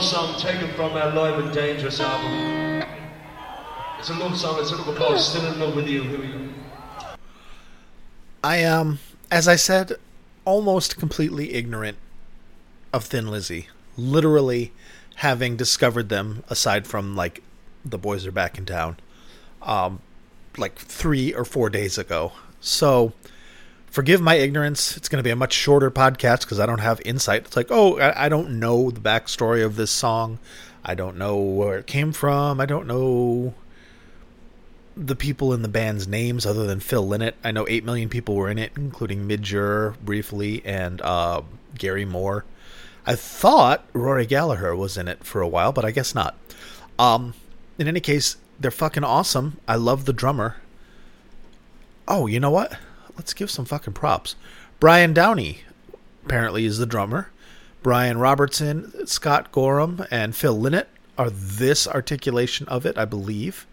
Slow 0.00 0.26
song 0.26 0.40
taken 0.40 0.68
from 0.74 0.92
our 0.92 1.12
Live 1.14 1.44
and 1.44 1.52
Dangerous 1.52 2.00
album. 2.00 2.88
It's 3.98 4.08
a 4.08 4.14
love 4.14 4.38
song, 4.38 4.58
it's 4.58 4.70
a 4.70 4.76
little 4.76 4.94
called 4.94 5.18
Still 5.18 5.52
in 5.52 5.60
Love 5.60 5.76
with 5.76 5.88
You. 5.88 6.02
Here 6.02 6.18
we 6.18 6.28
go. 6.28 6.48
I 8.42 8.56
am, 8.58 8.98
as 9.30 9.46
I 9.46 9.56
said, 9.56 9.96
almost 10.44 10.96
completely 10.96 11.52
ignorant 11.52 11.98
of 12.92 13.04
Thin 13.04 13.26
Lizzy. 13.26 13.68
Literally 13.96 14.72
having 15.16 15.56
discovered 15.56 16.08
them, 16.08 16.44
aside 16.48 16.86
from 16.86 17.14
like 17.14 17.42
the 17.84 17.98
boys 17.98 18.26
are 18.26 18.32
back 18.32 18.56
in 18.56 18.64
town, 18.64 18.96
um, 19.60 20.00
like 20.56 20.78
three 20.78 21.34
or 21.34 21.44
four 21.44 21.68
days 21.68 21.98
ago. 21.98 22.32
So 22.60 23.12
forgive 23.90 24.20
my 24.20 24.36
ignorance. 24.36 24.96
It's 24.96 25.08
going 25.08 25.18
to 25.18 25.26
be 25.26 25.30
a 25.30 25.36
much 25.36 25.52
shorter 25.52 25.90
podcast 25.90 26.40
because 26.40 26.60
I 26.60 26.66
don't 26.66 26.78
have 26.78 27.00
insight. 27.04 27.44
It's 27.46 27.56
like, 27.56 27.68
oh, 27.70 27.98
I, 27.98 28.26
I 28.26 28.28
don't 28.28 28.58
know 28.58 28.90
the 28.90 29.00
backstory 29.00 29.64
of 29.64 29.76
this 29.76 29.90
song. 29.90 30.38
I 30.84 30.94
don't 30.94 31.18
know 31.18 31.36
where 31.36 31.78
it 31.78 31.86
came 31.86 32.12
from. 32.12 32.60
I 32.60 32.66
don't 32.66 32.86
know 32.86 33.54
the 34.96 35.16
people 35.16 35.52
in 35.52 35.62
the 35.62 35.68
band's 35.68 36.08
names 36.08 36.46
other 36.46 36.66
than 36.66 36.80
Phil 36.80 37.06
Lynott. 37.06 37.34
I 37.44 37.50
know 37.50 37.66
8 37.68 37.84
million 37.84 38.08
people 38.08 38.34
were 38.34 38.50
in 38.50 38.58
it, 38.58 38.72
including 38.76 39.26
Midge 39.26 39.52
Ure 39.52 39.94
briefly 40.02 40.62
and 40.64 41.00
uh, 41.02 41.42
Gary 41.76 42.04
Moore. 42.04 42.44
I 43.06 43.14
thought 43.14 43.84
Rory 43.92 44.26
Gallagher 44.26 44.76
was 44.76 44.96
in 44.96 45.08
it 45.08 45.24
for 45.24 45.40
a 45.40 45.48
while, 45.48 45.72
but 45.72 45.84
I 45.84 45.90
guess 45.90 46.14
not. 46.14 46.36
Um, 46.98 47.34
in 47.78 47.88
any 47.88 48.00
case, 48.00 48.36
they're 48.58 48.70
fucking 48.70 49.04
awesome. 49.04 49.58
I 49.66 49.76
love 49.76 50.04
the 50.04 50.12
drummer. 50.12 50.56
Oh, 52.06 52.26
you 52.26 52.40
know 52.40 52.50
what? 52.50 52.76
Let's 53.16 53.34
give 53.34 53.50
some 53.50 53.64
fucking 53.64 53.94
props. 53.94 54.36
Brian 54.78 55.12
Downey 55.12 55.62
apparently 56.24 56.64
is 56.64 56.78
the 56.78 56.86
drummer. 56.86 57.30
Brian 57.82 58.18
Robertson, 58.18 59.06
Scott 59.06 59.52
Gorham, 59.52 60.04
and 60.10 60.36
Phil 60.36 60.58
Lynott 60.58 60.86
are 61.16 61.30
this 61.30 61.86
articulation 61.86 62.68
of 62.68 62.84
it, 62.84 62.98
I 62.98 63.04
believe. 63.04 63.66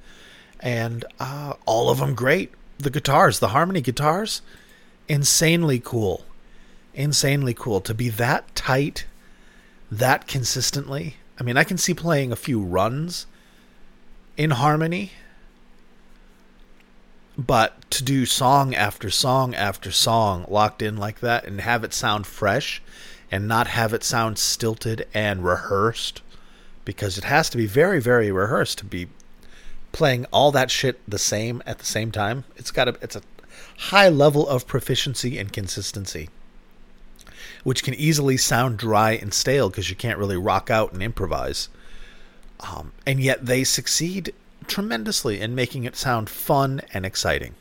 And 0.60 1.06
uh, 1.20 1.54
all 1.66 1.90
of 1.90 2.00
them 2.00 2.16
great. 2.16 2.52
The 2.80 2.90
guitars, 2.90 3.40
the 3.40 3.50
harmony 3.50 3.82
guitars, 3.82 4.42
insanely 5.08 5.80
cool. 5.80 6.26
Insanely 6.94 7.54
cool. 7.54 7.82
To 7.82 7.94
be 7.94 8.10
that 8.10 8.56
tight, 8.56 9.06
that 9.92 10.28
consistently. 10.28 11.18
I 11.40 11.44
mean, 11.44 11.58
I 11.58 11.64
can 11.64 11.78
see 11.78 11.94
playing 11.94 12.32
a 12.32 12.38
few 12.38 12.62
runs 12.62 13.28
in 14.36 14.52
harmony 14.52 15.12
but 17.38 17.90
to 17.92 18.04
do 18.04 18.26
song 18.26 18.74
after 18.74 19.10
song 19.10 19.54
after 19.54 19.92
song 19.92 20.46
locked 20.50 20.82
in 20.82 20.98
like 20.98 21.20
that 21.20 21.46
and 21.46 21.62
have 21.62 21.84
it 21.84 21.94
sound 21.94 22.26
fresh 22.26 22.82
and 23.32 23.48
not 23.48 23.68
have 23.68 23.94
it 23.94 24.04
sound 24.04 24.38
stilted 24.38 25.08
and 25.14 25.46
rehearsed 25.46 26.22
because 26.86 27.18
it 27.18 27.26
has 27.26 27.50
to 27.50 27.58
be 27.58 27.66
very 27.66 28.02
very 28.02 28.32
rehearsed 28.32 28.80
to 28.80 28.86
be 28.86 29.08
playing 29.92 30.26
all 30.32 30.52
that 30.52 30.72
shit 30.72 31.00
the 31.08 31.18
same 31.18 31.62
at 31.66 31.80
the 31.80 31.86
same 31.86 32.12
time. 32.12 32.44
It's 32.56 32.72
got 32.72 32.88
a 32.88 32.96
it's 33.02 33.16
a 33.16 33.22
high 33.78 34.10
level 34.10 34.48
of 34.48 34.68
proficiency 34.68 35.38
and 35.38 35.52
consistency 35.52 36.30
which 37.64 37.84
can 37.84 37.94
easily 37.96 38.38
sound 38.38 38.78
dry 38.78 39.12
and 39.12 39.34
stale 39.34 39.70
because 39.70 39.90
you 39.90 39.96
can't 39.96 40.18
really 40.18 40.38
rock 40.38 40.70
out 40.70 40.94
and 40.94 41.04
improvise. 41.04 41.68
Um, 42.62 42.94
and 43.06 43.20
yet 43.20 43.46
they 43.46 43.64
succeed 43.64 44.34
tremendously 44.68 45.40
in 45.40 45.56
making 45.56 45.84
it 45.84 45.96
sound 45.96 46.30
fun 46.30 46.82
and 46.94 47.06
exciting. 47.06 47.56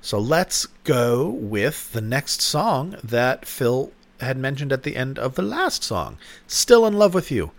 So 0.00 0.18
let's 0.18 0.66
go 0.84 1.28
with 1.28 1.92
the 1.92 2.00
next 2.00 2.42
song 2.42 2.96
that 3.04 3.46
Phil 3.46 3.92
had 4.20 4.36
mentioned 4.36 4.72
at 4.72 4.82
the 4.82 4.96
end 4.96 5.18
of 5.18 5.34
the 5.34 5.42
last 5.42 5.82
song 5.82 6.18
Still 6.46 6.86
in 6.86 6.94
Love 6.94 7.14
with 7.14 7.30
You. 7.30 7.52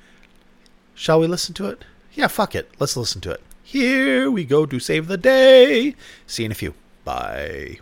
Shall 0.93 1.19
we 1.19 1.27
listen 1.27 1.53
to 1.55 1.67
it? 1.67 1.85
Yeah, 2.13 2.27
fuck 2.27 2.53
it. 2.53 2.69
Let's 2.79 2.97
listen 2.97 3.21
to 3.21 3.31
it. 3.31 3.41
Here 3.63 4.29
we 4.29 4.43
go 4.43 4.65
to 4.65 4.79
save 4.79 5.07
the 5.07 5.17
day. 5.17 5.95
See 6.27 6.43
you 6.43 6.47
in 6.47 6.51
a 6.51 6.55
few. 6.55 6.73
Bye. 7.03 7.79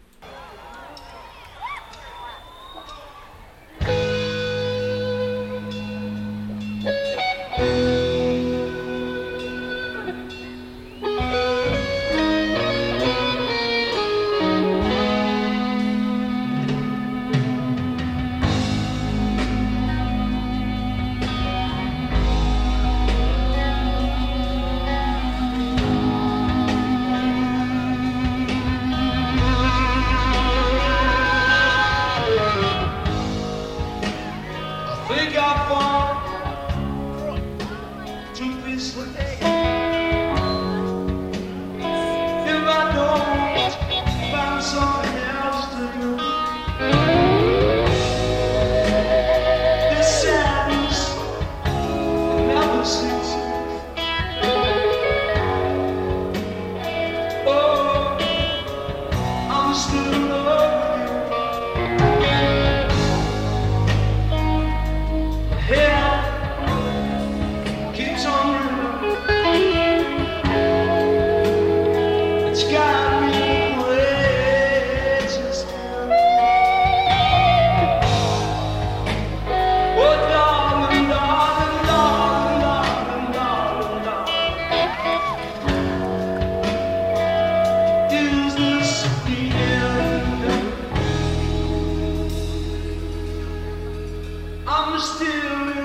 still 95.02 95.81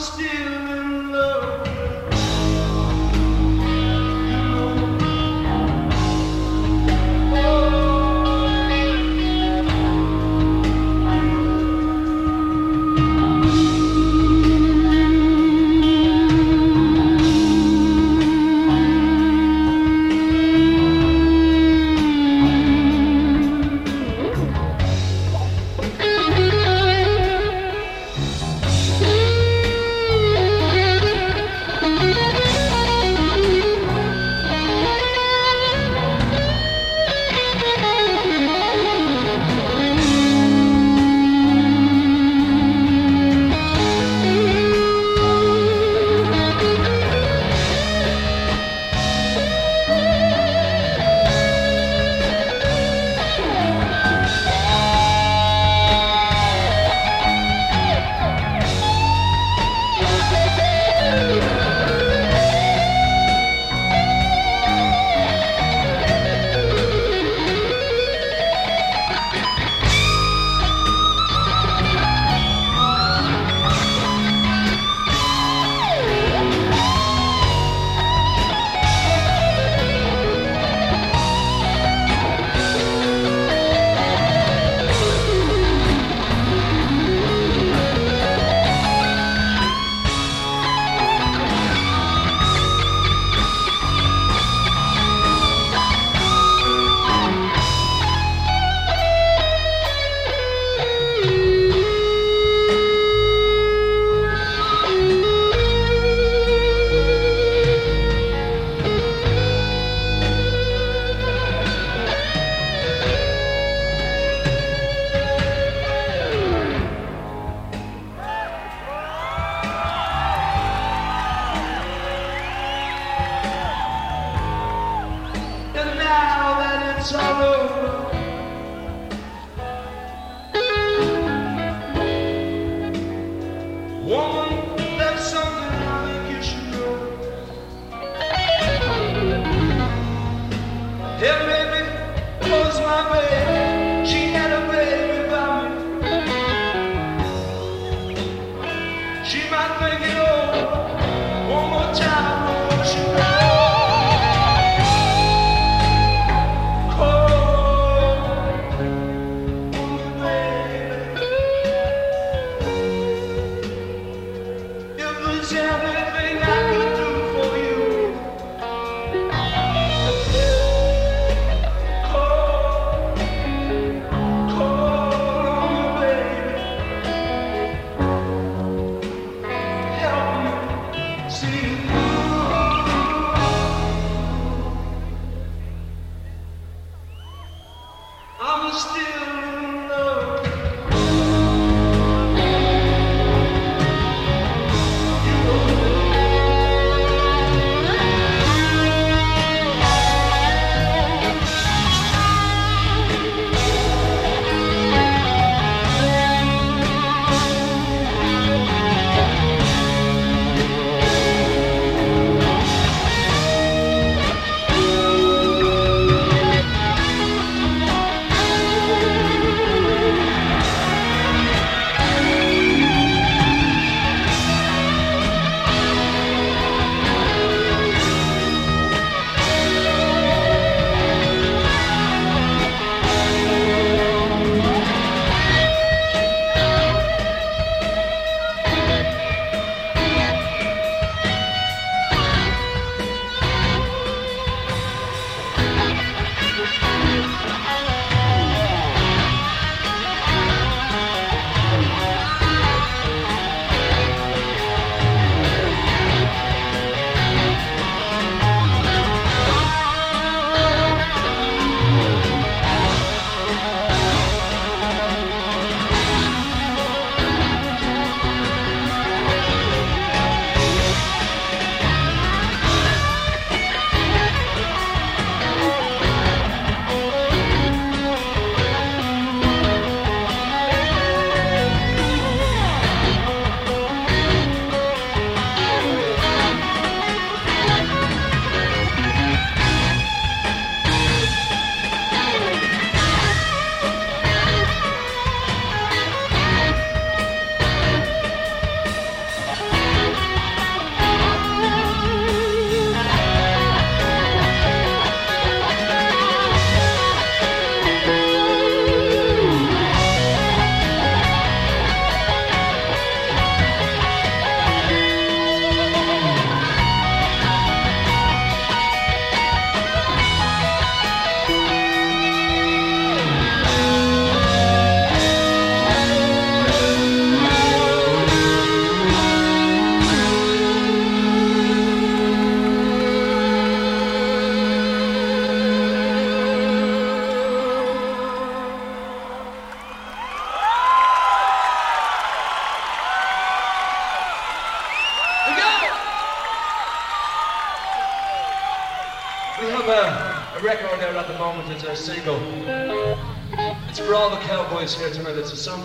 still 0.00 0.89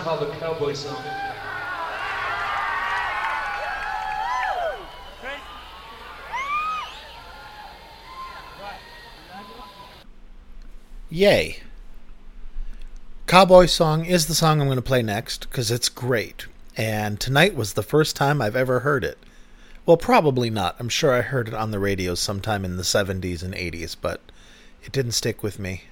called 0.06 0.20
the 0.20 0.36
Cowboy 0.36 0.72
Song. 0.72 1.02
Yay. 11.10 11.58
Cowboy 13.26 13.66
Song 13.66 14.04
is 14.04 14.26
the 14.26 14.34
song 14.36 14.60
I'm 14.60 14.68
going 14.68 14.76
to 14.76 14.82
play 14.82 15.02
next 15.02 15.50
because 15.50 15.72
it's 15.72 15.88
great. 15.88 16.46
And 16.76 17.18
tonight 17.18 17.56
was 17.56 17.72
the 17.72 17.82
first 17.82 18.14
time 18.14 18.40
I've 18.40 18.54
ever 18.54 18.80
heard 18.80 19.02
it. 19.02 19.18
Well, 19.86 19.96
probably 19.96 20.50
not. 20.50 20.76
I'm 20.78 20.88
sure 20.88 21.12
I 21.12 21.22
heard 21.22 21.48
it 21.48 21.54
on 21.54 21.72
the 21.72 21.80
radio 21.80 22.14
sometime 22.14 22.64
in 22.64 22.76
the 22.76 22.84
70s 22.84 23.42
and 23.42 23.54
80s, 23.54 23.96
but 24.00 24.20
it 24.84 24.92
didn't 24.92 25.12
stick 25.12 25.42
with 25.42 25.58
me. 25.58 25.82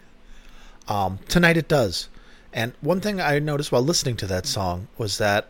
Um, 0.87 1.19
tonight 1.27 1.57
it 1.57 1.67
does. 1.67 2.09
And 2.55 2.73
one 2.81 3.01
thing 3.01 3.21
I 3.21 3.41
noticed 3.41 3.73
while 3.73 3.83
listening 3.83 4.17
to 4.19 4.27
that 4.29 4.47
song 4.47 4.87
was 4.97 5.19
that 5.19 5.49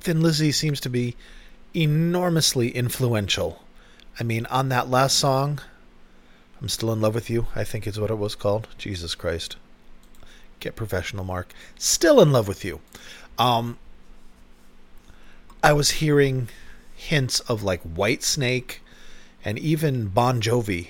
Thin 0.00 0.22
Lizzy 0.22 0.50
seems 0.52 0.80
to 0.80 0.88
be 0.88 1.16
enormously 1.74 2.70
influential. 2.70 3.62
I 4.18 4.24
mean, 4.24 4.46
on 4.46 4.70
that 4.70 4.88
last 4.88 5.18
song, 5.18 5.60
I'm 6.60 6.70
Still 6.70 6.92
in 6.94 7.02
Love 7.02 7.14
with 7.14 7.28
You, 7.28 7.46
I 7.54 7.62
think 7.62 7.86
is 7.86 8.00
what 8.00 8.10
it 8.10 8.16
was 8.16 8.34
called. 8.34 8.68
Jesus 8.78 9.14
Christ. 9.14 9.56
Get 10.60 10.76
professional, 10.76 11.24
Mark. 11.24 11.52
Still 11.76 12.18
in 12.18 12.32
Love 12.32 12.48
with 12.48 12.64
You. 12.64 12.80
Um, 13.38 13.78
I 15.62 15.74
was 15.74 15.90
hearing 15.90 16.48
hints 16.94 17.40
of 17.40 17.62
like 17.62 17.82
Whitesnake 17.84 18.78
and 19.44 19.58
even 19.58 20.08
Bon 20.08 20.40
Jovi, 20.40 20.88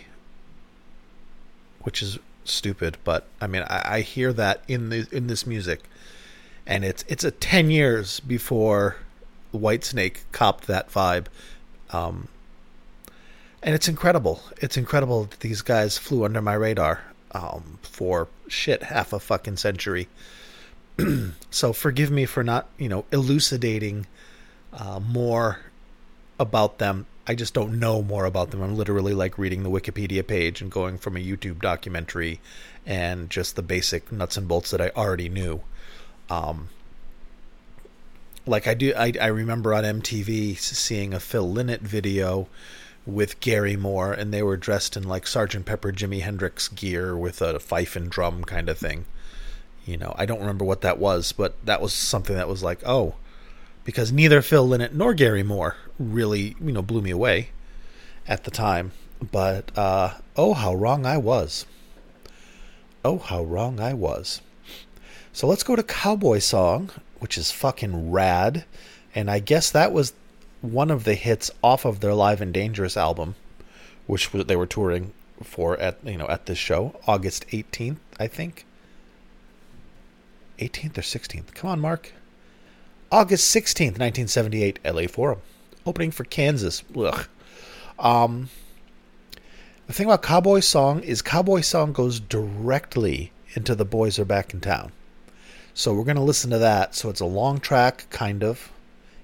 which 1.81 2.03
is 2.03 2.21
stupid, 2.45 2.99
but 3.05 3.27
I 3.41 3.47
mean, 3.47 3.63
I, 3.63 3.97
I 3.97 4.01
hear 4.01 4.33
that 4.33 4.63
in 4.69 4.89
the 4.89 5.07
in 5.13 5.27
this 5.27 5.47
music, 5.47 5.81
and 6.67 6.85
it's 6.85 7.05
it's 7.09 7.25
a 7.25 7.31
ten 7.31 7.71
years 7.71 8.21
before 8.21 8.97
Whitesnake 9.53 10.19
copped 10.33 10.67
that 10.67 10.91
vibe. 10.91 11.27
Um, 11.91 12.29
and 13.63 13.75
it's 13.75 13.89
incredible. 13.89 14.43
It's 14.59 14.77
incredible 14.77 15.25
that 15.25 15.41
these 15.41 15.63
guys 15.63 15.99
flew 15.99 16.25
under 16.25 16.43
my 16.43 16.55
radar 16.55 17.03
um, 17.33 17.79
for 17.83 18.29
shit 18.49 18.85
half 18.85 19.13
a 19.13 19.21
fucking 19.21 19.57
century. 19.57 20.09
so 21.51 21.73
forgive 21.73 22.11
me 22.11 22.27
for 22.27 22.43
not, 22.43 22.69
you 22.77 22.89
know, 22.89 23.05
elucidating 23.13 24.07
uh, 24.73 25.01
more 25.01 25.61
about 26.39 26.79
them. 26.79 27.07
I 27.27 27.35
just 27.35 27.55
don't 27.55 27.79
know 27.79 28.03
more 28.03 28.25
about 28.25 28.51
them. 28.51 28.63
I'm 28.63 28.77
literally 28.77 29.15
like 29.15 29.39
reading 29.39 29.63
the 29.63 29.71
Wikipedia 29.71 30.27
page 30.27 30.61
and 30.61 30.71
going 30.71 30.99
from 30.99 31.17
a 31.17 31.21
YouTube 31.21 31.61
documentary 31.61 32.41
and 32.85 33.31
just 33.31 33.55
the 33.55 33.63
basic 33.63 34.11
nuts 34.11 34.37
and 34.37 34.49
bolts 34.49 34.73
that 34.73 34.81
I 34.81 34.91
already 34.97 35.29
knew. 35.29 35.61
Um, 36.29 36.69
like 38.45 38.67
I 38.67 38.75
do, 38.75 38.93
I, 38.97 39.13
I 39.21 39.27
remember 39.27 39.73
on 39.73 39.85
MTV 39.85 40.59
seeing 40.59 41.15
a 41.15 41.21
Phil 41.21 41.47
Lynott 41.49 41.81
video 41.81 42.49
with 43.07 43.41
Gary 43.41 43.77
Moore, 43.77 44.13
and 44.13 44.33
they 44.33 44.43
were 44.43 44.57
dressed 44.57 44.97
in 44.97 45.05
like 45.05 45.27
Sergeant 45.27 45.67
Pepper 45.67 45.93
Jimi 45.93 46.23
Hendrix 46.23 46.69
gear 46.69 47.17
with 47.17 47.41
a 47.41 47.59
fife 47.61 47.97
and 47.97 48.11
drum 48.11 48.45
kind 48.45 48.69
of 48.69 48.79
thing. 48.79 49.05
You 49.85 49.97
know, 49.97 50.15
I 50.17 50.27
don't 50.27 50.41
remember 50.41 50.65
what 50.65 50.81
that 50.83 50.99
was, 50.99 51.33
but 51.33 51.55
that 51.65 51.81
was 51.81 51.93
something 51.93 52.37
that 52.37 52.49
was 52.49 52.63
like, 52.63 52.81
oh, 52.87 53.15
because 53.85 54.13
neither 54.13 54.43
Phil 54.43 54.67
Lynott 54.67 54.93
nor 54.93 55.15
Gary 55.15 55.43
Moore 55.43 55.77
really, 55.99 56.57
you 56.61 56.73
know, 56.73 56.83
blew 56.83 57.01
me 57.01 57.11
away 57.11 57.49
at 58.27 58.45
the 58.45 58.51
time. 58.51 58.93
But 59.31 59.77
uh, 59.77 60.15
oh, 60.37 60.55
how 60.55 60.75
wrong 60.75 61.07
I 61.07 61.17
was. 61.17 61.67
Oh, 63.05 63.19
how 63.19 63.43
wrong 63.45 63.81
I 63.81 63.95
was. 63.95 64.41
So 65.33 65.47
let's 65.47 65.63
go 65.63 65.77
to 65.77 65.83
Cowboy 65.83 66.39
Song, 66.39 66.91
which 67.19 67.39
is 67.39 67.51
fucking 67.51 68.11
rad. 68.11 68.65
And 69.15 69.31
I 69.31 69.39
guess 69.39 69.71
that 69.71 69.93
was 69.93 70.13
one 70.61 70.91
of 70.91 71.05
the 71.05 71.15
hits 71.15 71.51
off 71.63 71.85
of 71.85 72.01
their 72.01 72.15
Live 72.15 72.41
and 72.41 72.53
Dangerous 72.53 72.97
album, 72.97 73.35
which 74.07 74.31
they 74.31 74.57
were 74.57 74.67
touring 74.67 75.13
for 75.43 75.77
at 75.79 75.99
you 76.05 76.17
know 76.17 76.29
at 76.29 76.47
this 76.47 76.59
show, 76.59 76.95
August 77.07 77.47
18th, 77.49 77.99
I 78.19 78.29
think. 78.29 78.65
18th 80.59 80.99
or 80.99 81.03
16th. 81.03 81.55
Come 81.55 81.71
on, 81.71 81.81
Mark. 81.81 82.13
August 83.13 83.55
16th, 83.55 83.99
1978, 83.99 84.79
LA 84.87 85.07
Forum. 85.07 85.41
Opening 85.85 86.11
for 86.11 86.25
Kansas. 86.25 86.83
Ugh. 86.97 87.27
Um, 87.99 88.49
the 89.87 89.93
thing 89.93 90.07
about 90.07 90.23
Cowboy 90.23 90.61
Song 90.61 91.03
is 91.03 91.21
Cowboy 91.21 91.61
Song 91.61 91.93
goes 91.93 92.19
directly 92.19 93.31
into 93.53 93.75
The 93.75 93.85
Boys 93.85 94.19
Are 94.19 94.25
Back 94.25 94.55
in 94.55 94.63
Town. 94.63 94.93
So 95.75 95.93
we're 95.93 96.05
going 96.05 96.17
to 96.17 96.23
listen 96.23 96.51
to 96.53 96.59
that. 96.59 96.95
So 96.95 97.11
it's 97.11 97.21
a 97.21 97.27
long 97.27 97.61
track, 97.61 98.07
kind 98.09 98.43
of. 98.43 98.73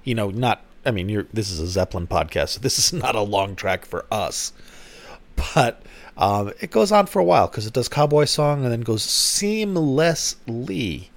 You 0.05 0.15
know, 0.15 0.29
not, 0.29 0.61
I 0.85 0.91
mean, 0.91 1.09
you're, 1.09 1.27
this 1.33 1.51
is 1.51 1.59
a 1.59 1.67
Zeppelin 1.67 2.07
podcast, 2.07 2.51
so 2.51 2.61
this 2.61 2.79
is 2.79 2.93
not 2.93 3.15
a 3.15 3.23
long 3.23 3.57
track 3.57 3.87
for 3.87 4.05
us. 4.13 4.53
But 5.55 5.81
um, 6.19 6.53
it 6.61 6.71
goes 6.71 6.93
on 6.93 7.07
for 7.07 7.21
a 7.21 7.25
while 7.25 7.47
because 7.47 7.67
it 7.67 7.73
does 7.73 7.89
Cowboy 7.89 8.27
Song 8.27 8.65
and 8.65 8.71
then 8.71 8.83
goes 8.83 9.07
seamlessly 9.07 11.09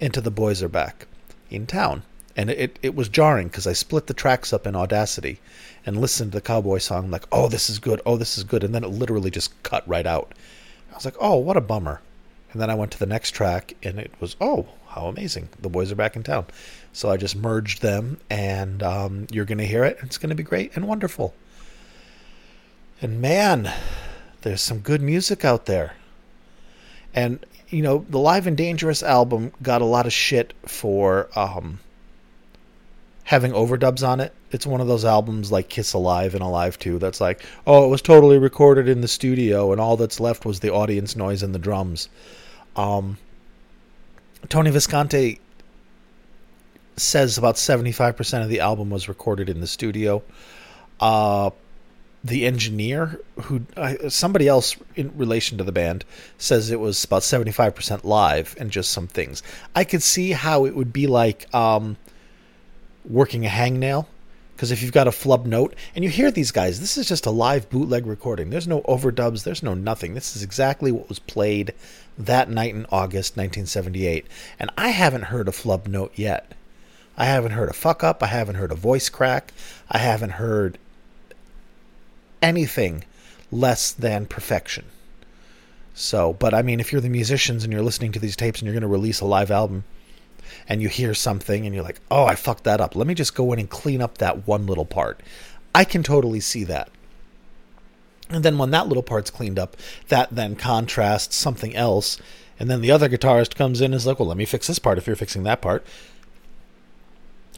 into 0.00 0.20
The 0.20 0.32
Boys 0.32 0.64
Are 0.64 0.68
Back 0.68 1.06
in 1.54 1.66
Town. 1.66 2.02
And 2.36 2.50
it, 2.50 2.78
it 2.82 2.94
was 2.94 3.08
jarring 3.08 3.48
because 3.48 3.66
I 3.66 3.74
split 3.74 4.06
the 4.06 4.14
tracks 4.14 4.52
up 4.52 4.66
in 4.66 4.74
Audacity 4.74 5.38
and 5.84 6.00
listened 6.00 6.32
to 6.32 6.38
the 6.38 6.42
Cowboy 6.42 6.78
Song, 6.78 7.10
like, 7.10 7.26
oh, 7.30 7.48
this 7.48 7.68
is 7.68 7.78
good, 7.78 8.00
oh, 8.06 8.16
this 8.16 8.38
is 8.38 8.44
good. 8.44 8.64
And 8.64 8.74
then 8.74 8.84
it 8.84 8.88
literally 8.88 9.30
just 9.30 9.62
cut 9.62 9.86
right 9.86 10.06
out. 10.06 10.32
I 10.90 10.94
was 10.94 11.04
like, 11.04 11.16
oh, 11.20 11.36
what 11.36 11.56
a 11.56 11.60
bummer. 11.60 12.00
And 12.52 12.60
then 12.60 12.70
I 12.70 12.74
went 12.74 12.92
to 12.92 12.98
the 12.98 13.06
next 13.06 13.30
track 13.32 13.74
and 13.82 13.98
it 13.98 14.12
was, 14.20 14.36
oh, 14.40 14.68
how 14.88 15.06
amazing. 15.06 15.48
The 15.60 15.68
boys 15.68 15.90
are 15.90 15.96
back 15.96 16.16
in 16.16 16.22
town. 16.22 16.46
So 16.92 17.10
I 17.10 17.16
just 17.16 17.36
merged 17.36 17.82
them 17.82 18.18
and 18.30 18.82
um, 18.82 19.26
you're 19.30 19.46
going 19.46 19.58
to 19.58 19.66
hear 19.66 19.84
it. 19.84 19.98
It's 20.02 20.18
going 20.18 20.30
to 20.30 20.34
be 20.34 20.42
great 20.42 20.74
and 20.76 20.86
wonderful. 20.86 21.34
And 23.00 23.20
man, 23.20 23.72
there's 24.42 24.60
some 24.60 24.78
good 24.78 25.02
music 25.02 25.44
out 25.44 25.66
there. 25.66 25.94
And 27.14 27.44
you 27.72 27.82
know, 27.82 28.04
the 28.10 28.18
Live 28.18 28.46
and 28.46 28.56
Dangerous 28.56 29.02
album 29.02 29.50
got 29.62 29.80
a 29.80 29.86
lot 29.86 30.04
of 30.06 30.12
shit 30.12 30.52
for 30.66 31.28
um, 31.34 31.80
having 33.24 33.52
overdubs 33.52 34.06
on 34.06 34.20
it. 34.20 34.32
It's 34.50 34.66
one 34.66 34.82
of 34.82 34.86
those 34.86 35.06
albums 35.06 35.50
like 35.50 35.70
Kiss 35.70 35.94
Alive 35.94 36.34
and 36.34 36.42
Alive 36.42 36.78
2 36.78 36.98
that's 36.98 37.20
like, 37.20 37.42
oh, 37.66 37.86
it 37.86 37.88
was 37.88 38.02
totally 38.02 38.36
recorded 38.36 38.88
in 38.88 39.00
the 39.00 39.08
studio 39.08 39.72
and 39.72 39.80
all 39.80 39.96
that's 39.96 40.20
left 40.20 40.44
was 40.44 40.60
the 40.60 40.70
audience 40.70 41.16
noise 41.16 41.42
and 41.42 41.54
the 41.54 41.58
drums. 41.58 42.10
Um, 42.76 43.16
Tony 44.50 44.70
Visconti 44.70 45.40
says 46.98 47.38
about 47.38 47.54
75% 47.54 48.42
of 48.42 48.50
the 48.50 48.60
album 48.60 48.90
was 48.90 49.08
recorded 49.08 49.48
in 49.48 49.60
the 49.60 49.66
studio. 49.66 50.22
Uh, 51.00 51.50
the 52.24 52.46
engineer 52.46 53.20
who 53.42 53.62
somebody 54.08 54.46
else 54.46 54.76
in 54.94 55.16
relation 55.16 55.58
to 55.58 55.64
the 55.64 55.72
band 55.72 56.04
says 56.38 56.70
it 56.70 56.78
was 56.78 57.02
about 57.04 57.22
75% 57.22 58.04
live 58.04 58.54
and 58.58 58.70
just 58.70 58.92
some 58.92 59.08
things. 59.08 59.42
I 59.74 59.84
could 59.84 60.02
see 60.02 60.30
how 60.30 60.64
it 60.64 60.76
would 60.76 60.92
be 60.92 61.06
like 61.08 61.52
um, 61.54 61.96
working 63.04 63.44
a 63.44 63.48
hangnail 63.48 64.06
because 64.54 64.70
if 64.70 64.82
you've 64.82 64.92
got 64.92 65.08
a 65.08 65.12
flub 65.12 65.46
note 65.46 65.74
and 65.96 66.04
you 66.04 66.10
hear 66.10 66.30
these 66.30 66.52
guys 66.52 66.78
this 66.78 66.96
is 66.96 67.08
just 67.08 67.26
a 67.26 67.30
live 67.30 67.68
bootleg 67.70 68.06
recording. 68.06 68.50
There's 68.50 68.68
no 68.68 68.82
overdubs. 68.82 69.42
There's 69.42 69.62
no 69.62 69.74
nothing. 69.74 70.14
This 70.14 70.36
is 70.36 70.44
exactly 70.44 70.92
what 70.92 71.08
was 71.08 71.18
played 71.18 71.74
that 72.18 72.48
night 72.48 72.74
in 72.74 72.84
august 72.92 73.38
1978 73.38 74.26
and 74.58 74.70
i 74.76 74.88
haven't 74.88 75.22
heard 75.22 75.48
a 75.48 75.52
flub 75.52 75.88
note 75.88 76.12
yet. 76.14 76.52
I 77.16 77.24
haven't 77.24 77.52
heard 77.52 77.68
a 77.68 77.74
fuck 77.74 78.04
up. 78.04 78.22
I 78.22 78.26
haven't 78.26 78.54
heard 78.54 78.72
a 78.72 78.76
voice 78.76 79.08
crack. 79.08 79.52
I 79.90 79.98
haven't 79.98 80.30
heard 80.30 80.78
anything 82.42 83.04
less 83.50 83.92
than 83.92 84.26
perfection. 84.26 84.84
So, 85.94 86.32
but 86.32 86.54
I 86.54 86.62
mean, 86.62 86.80
if 86.80 86.90
you're 86.90 87.00
the 87.00 87.08
musicians 87.08 87.64
and 87.64 87.72
you're 87.72 87.82
listening 87.82 88.12
to 88.12 88.18
these 88.18 88.36
tapes 88.36 88.60
and 88.60 88.66
you're 88.66 88.74
going 88.74 88.82
to 88.82 88.88
release 88.88 89.20
a 89.20 89.26
live 89.26 89.50
album 89.50 89.84
and 90.68 90.80
you 90.80 90.88
hear 90.88 91.14
something 91.14 91.64
and 91.64 91.74
you're 91.74 91.84
like, 91.84 92.00
oh, 92.10 92.24
I 92.24 92.34
fucked 92.34 92.64
that 92.64 92.80
up. 92.80 92.96
Let 92.96 93.06
me 93.06 93.14
just 93.14 93.34
go 93.34 93.52
in 93.52 93.58
and 93.58 93.68
clean 93.68 94.00
up 94.00 94.18
that 94.18 94.46
one 94.46 94.66
little 94.66 94.84
part. 94.84 95.20
I 95.74 95.84
can 95.84 96.02
totally 96.02 96.40
see 96.40 96.64
that. 96.64 96.90
And 98.30 98.44
then 98.44 98.56
when 98.56 98.70
that 98.70 98.88
little 98.88 99.02
part's 99.02 99.30
cleaned 99.30 99.58
up, 99.58 99.76
that 100.08 100.30
then 100.30 100.56
contrasts 100.56 101.36
something 101.36 101.76
else. 101.76 102.18
And 102.58 102.70
then 102.70 102.80
the 102.80 102.90
other 102.90 103.08
guitarist 103.08 103.54
comes 103.54 103.80
in 103.80 103.86
and 103.86 103.94
is 103.94 104.06
like, 104.06 104.18
well, 104.18 104.28
let 104.28 104.38
me 104.38 104.46
fix 104.46 104.66
this 104.66 104.78
part 104.78 104.96
if 104.96 105.06
you're 105.06 105.16
fixing 105.16 105.42
that 105.42 105.60
part. 105.60 105.84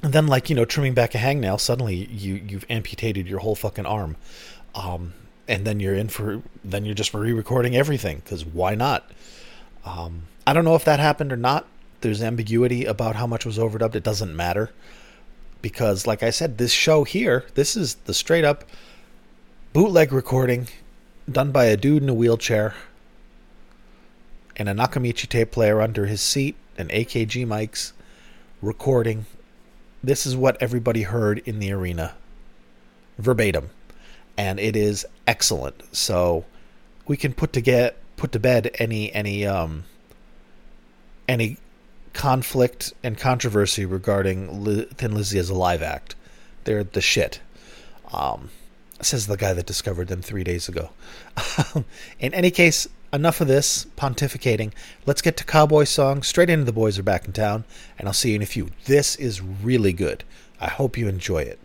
And 0.02 0.12
then, 0.12 0.26
like, 0.26 0.50
you 0.50 0.56
know, 0.56 0.64
trimming 0.64 0.92
back 0.92 1.14
a 1.14 1.18
hangnail, 1.18 1.58
suddenly 1.58 1.94
you, 1.94 2.34
you've 2.34 2.66
amputated 2.68 3.26
your 3.26 3.38
whole 3.38 3.54
fucking 3.54 3.86
arm. 3.86 4.16
Um, 4.74 5.14
and 5.46 5.64
then 5.66 5.80
you're 5.80 5.94
in 5.94 6.08
for 6.08 6.42
then 6.64 6.84
you're 6.84 6.94
just 6.94 7.14
re-recording 7.14 7.76
everything 7.76 8.22
because 8.24 8.44
why 8.44 8.74
not? 8.74 9.10
Um, 9.84 10.24
I 10.46 10.52
don't 10.52 10.64
know 10.64 10.74
if 10.74 10.84
that 10.84 11.00
happened 11.00 11.32
or 11.32 11.36
not. 11.36 11.66
There's 12.00 12.22
ambiguity 12.22 12.84
about 12.84 13.16
how 13.16 13.26
much 13.26 13.46
was 13.46 13.58
overdubbed. 13.58 13.94
It 13.94 14.02
doesn't 14.02 14.34
matter 14.34 14.70
because, 15.62 16.06
like 16.06 16.22
I 16.22 16.30
said, 16.30 16.58
this 16.58 16.72
show 16.72 17.04
here, 17.04 17.44
this 17.54 17.76
is 17.76 17.94
the 18.06 18.14
straight 18.14 18.44
up 18.44 18.64
bootleg 19.72 20.12
recording 20.12 20.68
done 21.30 21.50
by 21.50 21.64
a 21.64 21.76
dude 21.76 22.02
in 22.02 22.08
a 22.08 22.14
wheelchair 22.14 22.74
and 24.56 24.68
a 24.68 24.74
Nakamichi 24.74 25.28
tape 25.28 25.50
player 25.50 25.80
under 25.80 26.06
his 26.06 26.20
seat 26.20 26.56
and 26.76 26.90
AKG 26.90 27.46
mics 27.46 27.92
recording. 28.60 29.26
This 30.02 30.26
is 30.26 30.36
what 30.36 30.60
everybody 30.60 31.02
heard 31.02 31.38
in 31.46 31.58
the 31.58 31.72
arena 31.72 32.14
verbatim 33.18 33.70
and 34.36 34.58
it 34.58 34.76
is 34.76 35.06
excellent. 35.26 35.82
So 35.94 36.44
we 37.06 37.16
can 37.16 37.32
put 37.32 37.52
to 37.54 37.60
get 37.60 37.96
put 38.16 38.32
to 38.32 38.38
bed 38.38 38.70
any 38.78 39.12
any 39.12 39.46
um 39.46 39.84
any 41.28 41.56
conflict 42.12 42.92
and 43.02 43.18
controversy 43.18 43.84
regarding 43.84 44.86
Thin 44.94 45.14
Lizzy 45.14 45.38
as 45.38 45.50
a 45.50 45.54
live 45.54 45.82
act. 45.82 46.14
They're 46.64 46.84
the 46.84 47.00
shit. 47.00 47.40
Um, 48.12 48.50
says 49.00 49.26
the 49.26 49.36
guy 49.36 49.52
that 49.52 49.66
discovered 49.66 50.08
them 50.08 50.22
three 50.22 50.44
days 50.44 50.68
ago. 50.68 50.90
In 52.20 52.32
any 52.32 52.50
case, 52.50 52.86
enough 53.12 53.40
of 53.40 53.48
this 53.48 53.86
pontificating. 53.96 54.72
Let's 55.06 55.22
get 55.22 55.36
to 55.38 55.44
Cowboy 55.44 55.84
Song. 55.84 56.22
Straight 56.22 56.50
into 56.50 56.64
the 56.64 56.72
boys 56.72 56.98
are 56.98 57.02
back 57.02 57.26
in 57.26 57.32
town, 57.32 57.64
and 57.98 58.08
I'll 58.08 58.14
see 58.14 58.30
you 58.30 58.36
in 58.36 58.42
a 58.42 58.46
few. 58.46 58.70
This 58.86 59.16
is 59.16 59.40
really 59.40 59.92
good. 59.92 60.24
I 60.60 60.68
hope 60.68 60.96
you 60.96 61.08
enjoy 61.08 61.42
it. 61.42 61.63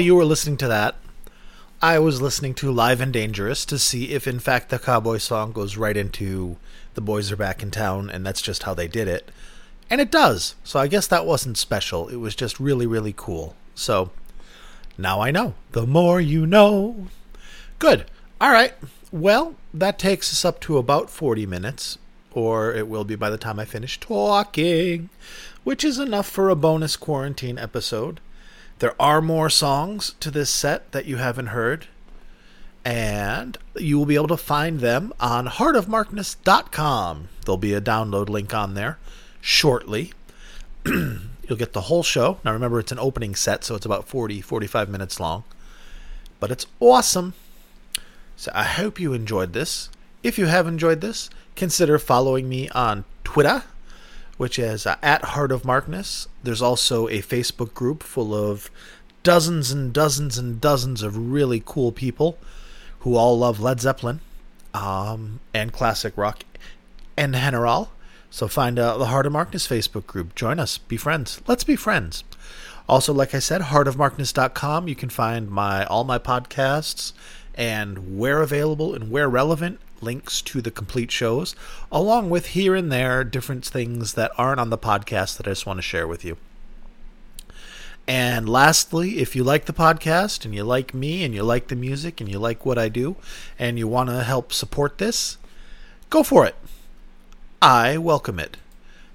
While 0.00 0.06
you 0.06 0.14
were 0.14 0.24
listening 0.24 0.56
to 0.56 0.66
that, 0.66 0.94
I 1.82 1.98
was 1.98 2.22
listening 2.22 2.54
to 2.54 2.72
Live 2.72 3.02
and 3.02 3.12
Dangerous 3.12 3.66
to 3.66 3.78
see 3.78 4.12
if, 4.12 4.26
in 4.26 4.38
fact, 4.38 4.70
the 4.70 4.78
cowboy 4.78 5.18
song 5.18 5.52
goes 5.52 5.76
right 5.76 5.94
into 5.94 6.56
The 6.94 7.02
Boys 7.02 7.30
Are 7.30 7.36
Back 7.36 7.62
in 7.62 7.70
Town, 7.70 8.08
and 8.08 8.24
that's 8.24 8.40
just 8.40 8.62
how 8.62 8.72
they 8.72 8.88
did 8.88 9.08
it. 9.08 9.30
And 9.90 10.00
it 10.00 10.10
does. 10.10 10.54
So 10.64 10.80
I 10.80 10.86
guess 10.86 11.06
that 11.08 11.26
wasn't 11.26 11.58
special. 11.58 12.08
It 12.08 12.16
was 12.16 12.34
just 12.34 12.58
really, 12.58 12.86
really 12.86 13.12
cool. 13.14 13.56
So 13.74 14.10
now 14.96 15.20
I 15.20 15.30
know. 15.30 15.52
The 15.72 15.86
more 15.86 16.18
you 16.18 16.46
know. 16.46 17.08
Good. 17.78 18.06
All 18.40 18.52
right. 18.52 18.72
Well, 19.12 19.54
that 19.74 19.98
takes 19.98 20.32
us 20.32 20.46
up 20.46 20.60
to 20.60 20.78
about 20.78 21.10
40 21.10 21.44
minutes, 21.44 21.98
or 22.32 22.72
it 22.72 22.88
will 22.88 23.04
be 23.04 23.16
by 23.16 23.28
the 23.28 23.36
time 23.36 23.58
I 23.58 23.66
finish 23.66 24.00
talking, 24.00 25.10
which 25.62 25.84
is 25.84 25.98
enough 25.98 26.26
for 26.26 26.48
a 26.48 26.56
bonus 26.56 26.96
quarantine 26.96 27.58
episode. 27.58 28.18
There 28.80 29.00
are 29.00 29.20
more 29.20 29.50
songs 29.50 30.14
to 30.20 30.30
this 30.30 30.48
set 30.48 30.92
that 30.92 31.04
you 31.04 31.18
haven't 31.18 31.48
heard, 31.48 31.86
and 32.82 33.58
you 33.76 33.98
will 33.98 34.06
be 34.06 34.14
able 34.14 34.28
to 34.28 34.38
find 34.38 34.80
them 34.80 35.12
on 35.20 35.48
heartofmarkness.com. 35.48 37.28
There'll 37.44 37.58
be 37.58 37.74
a 37.74 37.80
download 37.82 38.30
link 38.30 38.54
on 38.54 38.72
there 38.72 38.98
shortly. 39.42 40.14
You'll 40.86 41.58
get 41.58 41.74
the 41.74 41.82
whole 41.82 42.02
show. 42.02 42.38
Now 42.42 42.54
remember, 42.54 42.80
it's 42.80 42.90
an 42.90 42.98
opening 42.98 43.34
set, 43.34 43.64
so 43.64 43.74
it's 43.74 43.84
about 43.84 44.08
40, 44.08 44.40
45 44.40 44.88
minutes 44.88 45.20
long. 45.20 45.44
But 46.38 46.50
it's 46.50 46.66
awesome. 46.80 47.34
So 48.36 48.50
I 48.54 48.64
hope 48.64 48.98
you 48.98 49.12
enjoyed 49.12 49.52
this. 49.52 49.90
If 50.22 50.38
you 50.38 50.46
have 50.46 50.66
enjoyed 50.66 51.02
this, 51.02 51.28
consider 51.54 51.98
following 51.98 52.48
me 52.48 52.70
on 52.70 53.04
Twitter 53.24 53.64
which 54.40 54.58
is 54.58 54.86
uh, 54.86 54.96
at 55.02 55.22
Heart 55.22 55.52
of 55.52 55.66
Markness. 55.66 56.26
There's 56.42 56.62
also 56.62 57.08
a 57.08 57.20
Facebook 57.20 57.74
group 57.74 58.02
full 58.02 58.34
of 58.34 58.70
dozens 59.22 59.70
and 59.70 59.92
dozens 59.92 60.38
and 60.38 60.58
dozens 60.58 61.02
of 61.02 61.30
really 61.30 61.62
cool 61.62 61.92
people 61.92 62.38
who 63.00 63.16
all 63.16 63.38
love 63.38 63.60
Led 63.60 63.82
Zeppelin 63.82 64.20
um, 64.72 65.40
and 65.52 65.74
classic 65.74 66.16
rock 66.16 66.44
and 67.18 67.34
general. 67.34 67.90
So 68.30 68.48
find 68.48 68.78
uh, 68.78 68.96
the 68.96 69.08
Heart 69.08 69.26
of 69.26 69.32
Markness 69.34 69.68
Facebook 69.68 70.06
group. 70.06 70.34
Join 70.34 70.58
us. 70.58 70.78
Be 70.78 70.96
friends. 70.96 71.42
Let's 71.46 71.64
be 71.64 71.76
friends. 71.76 72.24
Also, 72.88 73.12
like 73.12 73.34
I 73.34 73.40
said, 73.40 73.60
heartofmarkness.com. 73.60 74.88
You 74.88 74.96
can 74.96 75.10
find 75.10 75.50
my 75.50 75.84
all 75.84 76.04
my 76.04 76.18
podcasts 76.18 77.12
and 77.54 78.18
where 78.18 78.40
available 78.40 78.94
and 78.94 79.10
where 79.10 79.28
relevant 79.28 79.80
links 80.02 80.42
to 80.42 80.60
the 80.60 80.70
complete 80.70 81.10
shows, 81.10 81.54
along 81.90 82.30
with 82.30 82.48
here 82.48 82.74
and 82.74 82.90
there 82.90 83.24
different 83.24 83.64
things 83.64 84.14
that 84.14 84.32
aren't 84.36 84.60
on 84.60 84.70
the 84.70 84.78
podcast 84.78 85.36
that 85.36 85.46
I 85.46 85.50
just 85.50 85.66
want 85.66 85.78
to 85.78 85.82
share 85.82 86.06
with 86.06 86.24
you. 86.24 86.36
And 88.06 88.48
lastly, 88.48 89.18
if 89.18 89.36
you 89.36 89.44
like 89.44 89.66
the 89.66 89.72
podcast 89.72 90.44
and 90.44 90.54
you 90.54 90.64
like 90.64 90.92
me 90.92 91.22
and 91.24 91.32
you 91.32 91.44
like 91.44 91.68
the 91.68 91.76
music 91.76 92.20
and 92.20 92.28
you 92.28 92.38
like 92.38 92.66
what 92.66 92.78
I 92.78 92.88
do 92.88 93.16
and 93.58 93.78
you 93.78 93.86
want 93.86 94.10
to 94.10 94.24
help 94.24 94.52
support 94.52 94.98
this, 94.98 95.38
go 96.08 96.22
for 96.22 96.44
it. 96.44 96.56
I 97.62 97.98
welcome 97.98 98.40
it. 98.40 98.56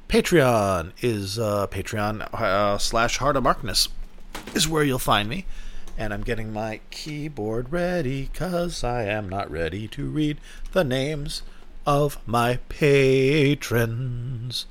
Patreon 0.08 0.92
is 1.02 1.38
uh, 1.40 1.68
Patreon 1.68 2.22
uh, 2.34 2.78
slash 2.78 3.18
Heart 3.18 3.36
of 3.36 3.44
Markness 3.44 3.90
is 4.54 4.68
where 4.68 4.84
you'll 4.84 5.00
find 5.00 5.28
me 5.28 5.46
and 5.98 6.14
I'm 6.14 6.24
getting 6.24 6.52
my 6.52 6.82
keyboard 6.92 7.72
ready 7.72 8.30
because 8.32 8.84
I 8.84 9.04
am 9.04 9.30
not 9.30 9.50
ready 9.50 9.88
to 9.90 10.10
read 10.10 10.40
the 10.72 10.84
names 10.84 11.42
of 11.86 12.18
my 12.26 12.60
patrons. 12.70 14.66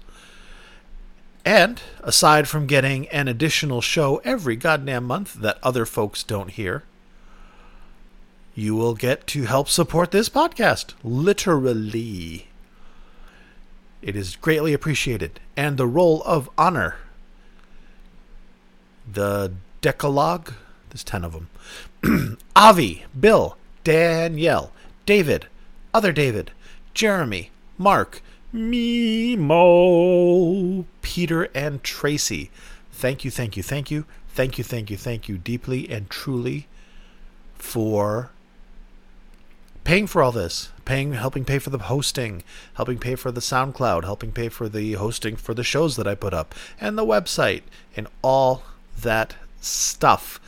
And 1.45 1.81
aside 2.03 2.49
from 2.49 2.66
getting 2.66 3.07
an 3.09 3.29
additional 3.29 3.81
show 3.81 4.20
every 4.25 4.57
goddamn 4.57 5.05
month 5.05 5.35
that 5.35 5.59
other 5.62 5.85
folks 5.85 6.22
don't 6.22 6.51
hear, 6.51 6.83
you 8.55 8.75
will 8.75 8.95
get 8.95 9.27
to 9.29 9.45
help 9.45 9.68
support 9.68 10.11
this 10.11 10.29
podcast. 10.29 10.95
Literally. 11.03 12.49
It 14.01 14.16
is 14.16 14.37
greatly 14.37 14.72
appreciated. 14.72 15.41
And 15.57 15.77
the 15.77 15.87
roll 15.87 16.22
of 16.25 16.49
honor, 16.57 16.97
the 19.11 19.53
Decalogue, 19.81 20.55
there's 20.95 21.05
10 21.05 21.24
of 21.24 21.32
them. 21.32 21.49
Avi, 22.57 23.05
Bill, 23.18 23.57
Danielle, 23.82 24.70
David, 25.07 25.49
other 25.92 26.12
David, 26.12 26.53
Jeremy, 26.95 27.51
Mark, 27.76 28.22
Mimo, 28.55 29.57
Peter, 31.03 31.49
and 31.53 31.82
Tracy. 31.82 32.53
Thank 32.92 33.24
you, 33.24 33.32
thank 33.32 33.57
you, 33.57 33.64
thank 33.64 33.90
you, 33.90 34.05
thank 34.28 34.57
you, 34.57 34.62
thank 34.62 34.88
you, 34.88 34.97
thank 34.97 35.28
you 35.28 35.36
deeply 35.36 35.90
and 35.90 36.09
truly 36.09 36.68
for 37.57 38.30
paying 39.82 40.07
for 40.07 40.22
all 40.22 40.30
this, 40.30 40.70
paying, 40.84 41.14
helping 41.14 41.45
pay 41.45 41.59
for 41.59 41.70
the 41.70 41.78
hosting, 41.78 42.45
helping 42.74 42.99
pay 42.99 43.16
for 43.16 43.32
the 43.32 43.40
SoundCloud, 43.40 44.05
helping 44.05 44.30
pay 44.30 44.49
for 44.49 44.68
the 44.68 44.92
hosting 44.92 45.34
for 45.34 45.55
the 45.55 45.64
shows 45.64 45.97
that 45.97 46.07
I 46.07 46.14
put 46.14 46.32
up, 46.32 46.55
and 46.80 46.97
the 46.97 47.05
website, 47.05 47.62
and 47.97 48.07
all 48.22 48.62
that 48.97 49.34
stuff 49.61 50.38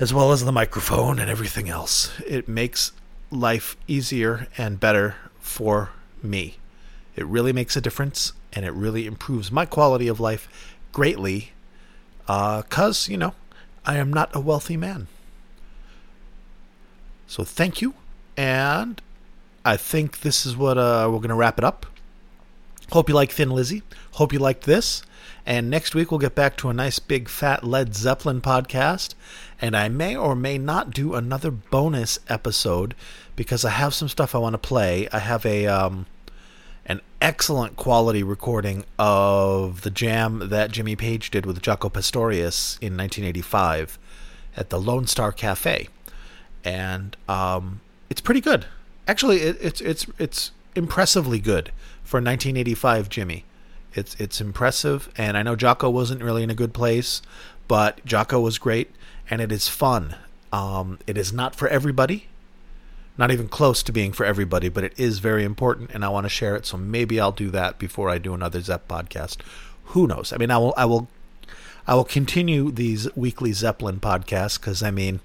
as 0.00 0.12
well 0.12 0.32
as 0.32 0.44
the 0.44 0.52
microphone 0.52 1.18
and 1.18 1.30
everything 1.30 1.68
else. 1.68 2.10
It 2.26 2.48
makes 2.48 2.92
life 3.30 3.76
easier 3.86 4.48
and 4.58 4.80
better 4.80 5.16
for 5.40 5.90
me. 6.22 6.56
It 7.16 7.26
really 7.26 7.52
makes 7.52 7.76
a 7.76 7.80
difference 7.80 8.32
and 8.52 8.64
it 8.64 8.72
really 8.72 9.06
improves 9.06 9.52
my 9.52 9.66
quality 9.66 10.08
of 10.08 10.20
life 10.20 10.76
greatly 10.92 11.52
because, 12.26 13.08
uh, 13.08 13.10
you 13.10 13.16
know, 13.16 13.34
I 13.84 13.96
am 13.96 14.12
not 14.12 14.34
a 14.34 14.40
wealthy 14.40 14.76
man. 14.76 15.08
So 17.26 17.44
thank 17.44 17.80
you. 17.80 17.94
And 18.36 19.00
I 19.64 19.76
think 19.76 20.20
this 20.20 20.44
is 20.44 20.56
what 20.56 20.76
uh, 20.76 21.08
we're 21.10 21.18
going 21.18 21.28
to 21.28 21.34
wrap 21.34 21.58
it 21.58 21.64
up. 21.64 21.86
Hope 22.90 23.08
you 23.08 23.14
like 23.14 23.30
Thin 23.30 23.50
Lizzy. 23.50 23.82
Hope 24.12 24.32
you 24.32 24.38
liked 24.38 24.64
this. 24.64 25.02
And 25.46 25.68
next 25.68 25.94
week 25.94 26.10
we'll 26.10 26.20
get 26.20 26.34
back 26.34 26.56
to 26.58 26.70
a 26.70 26.74
nice 26.74 26.98
big 26.98 27.28
fat 27.28 27.64
Led 27.64 27.94
Zeppelin 27.94 28.40
podcast. 28.40 29.14
And 29.60 29.76
I 29.76 29.88
may 29.88 30.16
or 30.16 30.34
may 30.34 30.58
not 30.58 30.90
do 30.90 31.14
another 31.14 31.50
bonus 31.50 32.18
episode 32.28 32.94
because 33.36 33.64
I 33.64 33.70
have 33.70 33.94
some 33.94 34.08
stuff 34.08 34.34
I 34.34 34.38
want 34.38 34.54
to 34.54 34.58
play. 34.58 35.08
I 35.12 35.18
have 35.18 35.44
a 35.44 35.66
um, 35.66 36.06
an 36.86 37.00
excellent 37.20 37.76
quality 37.76 38.22
recording 38.22 38.84
of 38.98 39.82
the 39.82 39.90
jam 39.90 40.48
that 40.48 40.70
Jimmy 40.70 40.96
Page 40.96 41.30
did 41.30 41.46
with 41.46 41.60
Jaco 41.62 41.92
Pastorius 41.92 42.76
in 42.80 42.96
1985 42.96 43.98
at 44.56 44.70
the 44.70 44.78
Lone 44.78 45.06
Star 45.06 45.32
Cafe, 45.32 45.88
and 46.62 47.16
um, 47.28 47.80
it's 48.10 48.20
pretty 48.20 48.40
good. 48.40 48.66
Actually, 49.08 49.38
it, 49.40 49.58
it's 49.60 49.80
it's 49.80 50.06
it's 50.18 50.50
impressively 50.74 51.38
good 51.38 51.68
for 52.02 52.18
1985 52.18 53.08
Jimmy. 53.08 53.44
It's 53.94 54.14
it's 54.16 54.40
impressive, 54.40 55.08
and 55.16 55.36
I 55.36 55.42
know 55.42 55.56
Jaco 55.56 55.92
wasn't 55.92 56.22
really 56.22 56.42
in 56.42 56.50
a 56.50 56.54
good 56.54 56.74
place, 56.74 57.22
but 57.68 58.04
Jaco 58.04 58.42
was 58.42 58.58
great, 58.58 58.90
and 59.30 59.40
it 59.40 59.52
is 59.52 59.68
fun. 59.68 60.16
Um, 60.52 60.98
it 61.06 61.16
is 61.16 61.32
not 61.32 61.54
for 61.54 61.68
everybody, 61.68 62.26
not 63.16 63.30
even 63.30 63.48
close 63.48 63.82
to 63.84 63.92
being 63.92 64.12
for 64.12 64.26
everybody, 64.26 64.68
but 64.68 64.84
it 64.84 64.94
is 64.98 65.20
very 65.20 65.44
important, 65.44 65.90
and 65.92 66.04
I 66.04 66.08
want 66.08 66.24
to 66.24 66.28
share 66.30 66.56
it. 66.56 66.66
So 66.66 66.76
maybe 66.76 67.20
I'll 67.20 67.32
do 67.32 67.50
that 67.50 67.78
before 67.78 68.10
I 68.10 68.18
do 68.18 68.34
another 68.34 68.60
Zepp 68.60 68.88
podcast. 68.88 69.38
Who 69.86 70.06
knows? 70.06 70.32
I 70.32 70.36
mean, 70.38 70.50
I 70.50 70.58
will 70.58 70.74
I 70.76 70.84
will 70.84 71.08
I 71.86 71.94
will 71.94 72.04
continue 72.04 72.72
these 72.72 73.08
weekly 73.14 73.52
Zeppelin 73.52 74.00
podcasts 74.00 74.58
because 74.58 74.82
I 74.82 74.90
mean. 74.90 75.20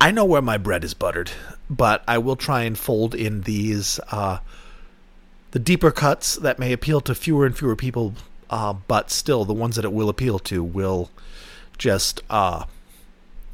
I 0.00 0.10
know 0.10 0.24
where 0.26 0.42
my 0.42 0.58
bread 0.58 0.84
is 0.84 0.92
buttered, 0.92 1.30
but 1.70 2.02
I 2.06 2.18
will 2.18 2.36
try 2.36 2.64
and 2.64 2.76
fold 2.76 3.14
in 3.14 3.42
these 3.42 3.98
uh, 4.10 4.38
the 5.54 5.60
deeper 5.60 5.92
cuts 5.92 6.34
that 6.34 6.58
may 6.58 6.72
appeal 6.72 7.00
to 7.00 7.14
fewer 7.14 7.46
and 7.46 7.56
fewer 7.56 7.76
people, 7.76 8.12
uh, 8.50 8.72
but 8.72 9.08
still 9.08 9.44
the 9.44 9.54
ones 9.54 9.76
that 9.76 9.84
it 9.84 9.92
will 9.92 10.08
appeal 10.08 10.40
to 10.40 10.64
will 10.64 11.10
just 11.78 12.20
uh, 12.28 12.64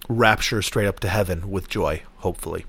rapture 0.08 0.62
straight 0.62 0.86
up 0.86 0.98
to 1.00 1.10
heaven 1.10 1.50
with 1.50 1.68
joy, 1.68 2.02
hopefully. 2.20 2.64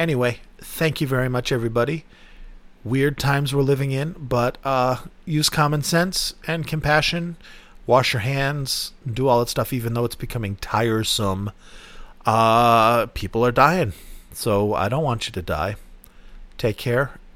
Anyway, 0.00 0.40
thank 0.58 1.00
you 1.00 1.06
very 1.06 1.28
much, 1.28 1.52
everybody. 1.52 2.04
Weird 2.82 3.18
times 3.18 3.54
we're 3.54 3.62
living 3.62 3.92
in, 3.92 4.16
but 4.18 4.58
uh, 4.64 4.96
use 5.24 5.48
common 5.48 5.84
sense 5.84 6.34
and 6.44 6.66
compassion. 6.66 7.36
Wash 7.86 8.14
your 8.14 8.20
hands, 8.20 8.90
do 9.08 9.28
all 9.28 9.38
that 9.38 9.48
stuff, 9.48 9.72
even 9.72 9.94
though 9.94 10.04
it's 10.04 10.16
becoming 10.16 10.56
tiresome. 10.56 11.52
Uh, 12.26 13.06
people 13.06 13.46
are 13.46 13.52
dying, 13.52 13.92
so 14.32 14.74
I 14.74 14.88
don't 14.88 15.04
want 15.04 15.28
you 15.28 15.32
to 15.34 15.42
die. 15.42 15.76
Take 16.58 16.78
care 16.78 17.12